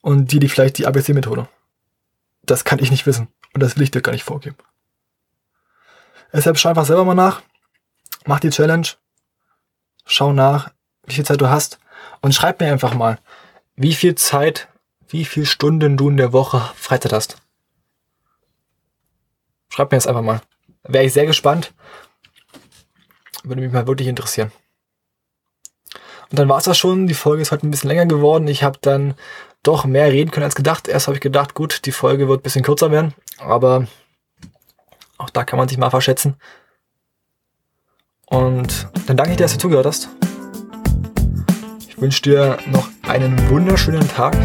und 0.00 0.32
dir 0.32 0.40
liegt 0.40 0.52
vielleicht 0.52 0.78
die 0.78 0.86
ABC-Methode. 0.86 1.48
Das 2.42 2.64
kann 2.64 2.78
ich 2.78 2.90
nicht 2.90 3.06
wissen 3.06 3.28
und 3.54 3.62
das 3.62 3.76
will 3.76 3.84
ich 3.84 3.90
dir 3.90 4.02
gar 4.02 4.12
nicht 4.12 4.24
vorgeben. 4.24 4.56
Deshalb 6.32 6.58
schau 6.58 6.70
einfach 6.70 6.84
selber 6.84 7.04
mal 7.04 7.14
nach, 7.14 7.42
mach 8.26 8.40
die 8.40 8.50
Challenge, 8.50 8.88
schau 10.04 10.32
nach, 10.32 10.70
wie 11.04 11.14
viel 11.14 11.24
Zeit 11.24 11.40
du 11.40 11.48
hast 11.48 11.78
und 12.22 12.34
schreib 12.34 12.60
mir 12.60 12.72
einfach 12.72 12.94
mal, 12.94 13.18
wie 13.76 13.94
viel 13.94 14.14
Zeit, 14.16 14.68
wie 15.08 15.24
viel 15.24 15.46
Stunden 15.46 15.96
du 15.96 16.08
in 16.08 16.16
der 16.16 16.32
Woche 16.32 16.60
Freizeit 16.74 17.12
hast. 17.12 17.43
Schreibt 19.74 19.90
mir 19.90 19.96
das 19.96 20.06
einfach 20.06 20.22
mal. 20.22 20.40
Wäre 20.84 21.02
ich 21.02 21.12
sehr 21.12 21.26
gespannt. 21.26 21.74
Würde 23.42 23.60
mich 23.60 23.72
mal 23.72 23.88
wirklich 23.88 24.06
interessieren. 24.06 24.52
Und 26.30 26.38
dann 26.38 26.48
war 26.48 26.58
es 26.58 26.64
das 26.64 26.78
schon. 26.78 27.08
Die 27.08 27.14
Folge 27.14 27.42
ist 27.42 27.50
heute 27.50 27.66
ein 27.66 27.72
bisschen 27.72 27.88
länger 27.88 28.06
geworden. 28.06 28.46
Ich 28.46 28.62
habe 28.62 28.78
dann 28.80 29.14
doch 29.64 29.84
mehr 29.84 30.12
reden 30.12 30.30
können 30.30 30.44
als 30.44 30.54
gedacht. 30.54 30.86
Erst 30.86 31.08
habe 31.08 31.16
ich 31.16 31.20
gedacht, 31.20 31.54
gut, 31.54 31.86
die 31.86 31.90
Folge 31.90 32.28
wird 32.28 32.38
ein 32.38 32.42
bisschen 32.44 32.62
kürzer 32.62 32.92
werden. 32.92 33.14
Aber 33.38 33.88
auch 35.18 35.30
da 35.30 35.42
kann 35.42 35.58
man 35.58 35.66
sich 35.66 35.76
mal 35.76 35.90
verschätzen. 35.90 36.36
Und 38.26 38.88
dann 39.08 39.16
danke 39.16 39.32
ich 39.32 39.38
dir, 39.38 39.42
dass 39.42 39.54
du 39.54 39.58
zugehört 39.58 39.86
hast. 39.86 40.08
Ich 41.88 42.00
wünsche 42.00 42.22
dir 42.22 42.58
noch 42.66 42.86
einen 43.02 43.50
wunderschönen 43.50 44.06
Tag. 44.06 44.36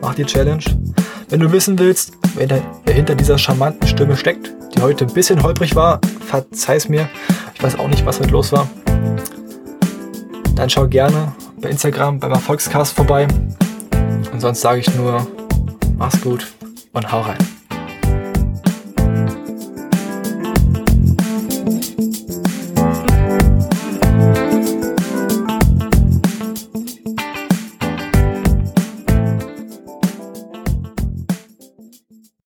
Mach 0.00 0.16
die 0.16 0.24
Challenge. 0.24 0.64
Wenn 1.28 1.38
du 1.38 1.52
wissen 1.52 1.78
willst, 1.78 2.14
wer 2.88 2.94
hinter 2.94 3.14
dieser 3.14 3.36
charmanten 3.36 3.86
Stimme 3.86 4.16
steckt, 4.16 4.50
die 4.74 4.80
heute 4.80 5.04
ein 5.04 5.12
bisschen 5.12 5.42
holprig 5.42 5.76
war, 5.76 6.00
verzeih's 6.26 6.88
mir. 6.88 7.06
Ich 7.54 7.62
weiß 7.62 7.78
auch 7.78 7.86
nicht, 7.86 8.06
was 8.06 8.18
heute 8.18 8.30
los 8.30 8.50
war. 8.50 8.66
Dann 10.54 10.70
schau 10.70 10.88
gerne 10.88 11.34
bei 11.60 11.68
Instagram 11.68 12.18
beim 12.18 12.32
Erfolgscast 12.32 12.94
vorbei. 12.94 13.28
Und 14.32 14.40
sonst 14.40 14.62
sage 14.62 14.80
ich 14.80 14.94
nur, 14.94 15.26
mach's 15.98 16.18
gut 16.22 16.46
und 16.94 17.12
hau 17.12 17.20
rein. 17.20 17.57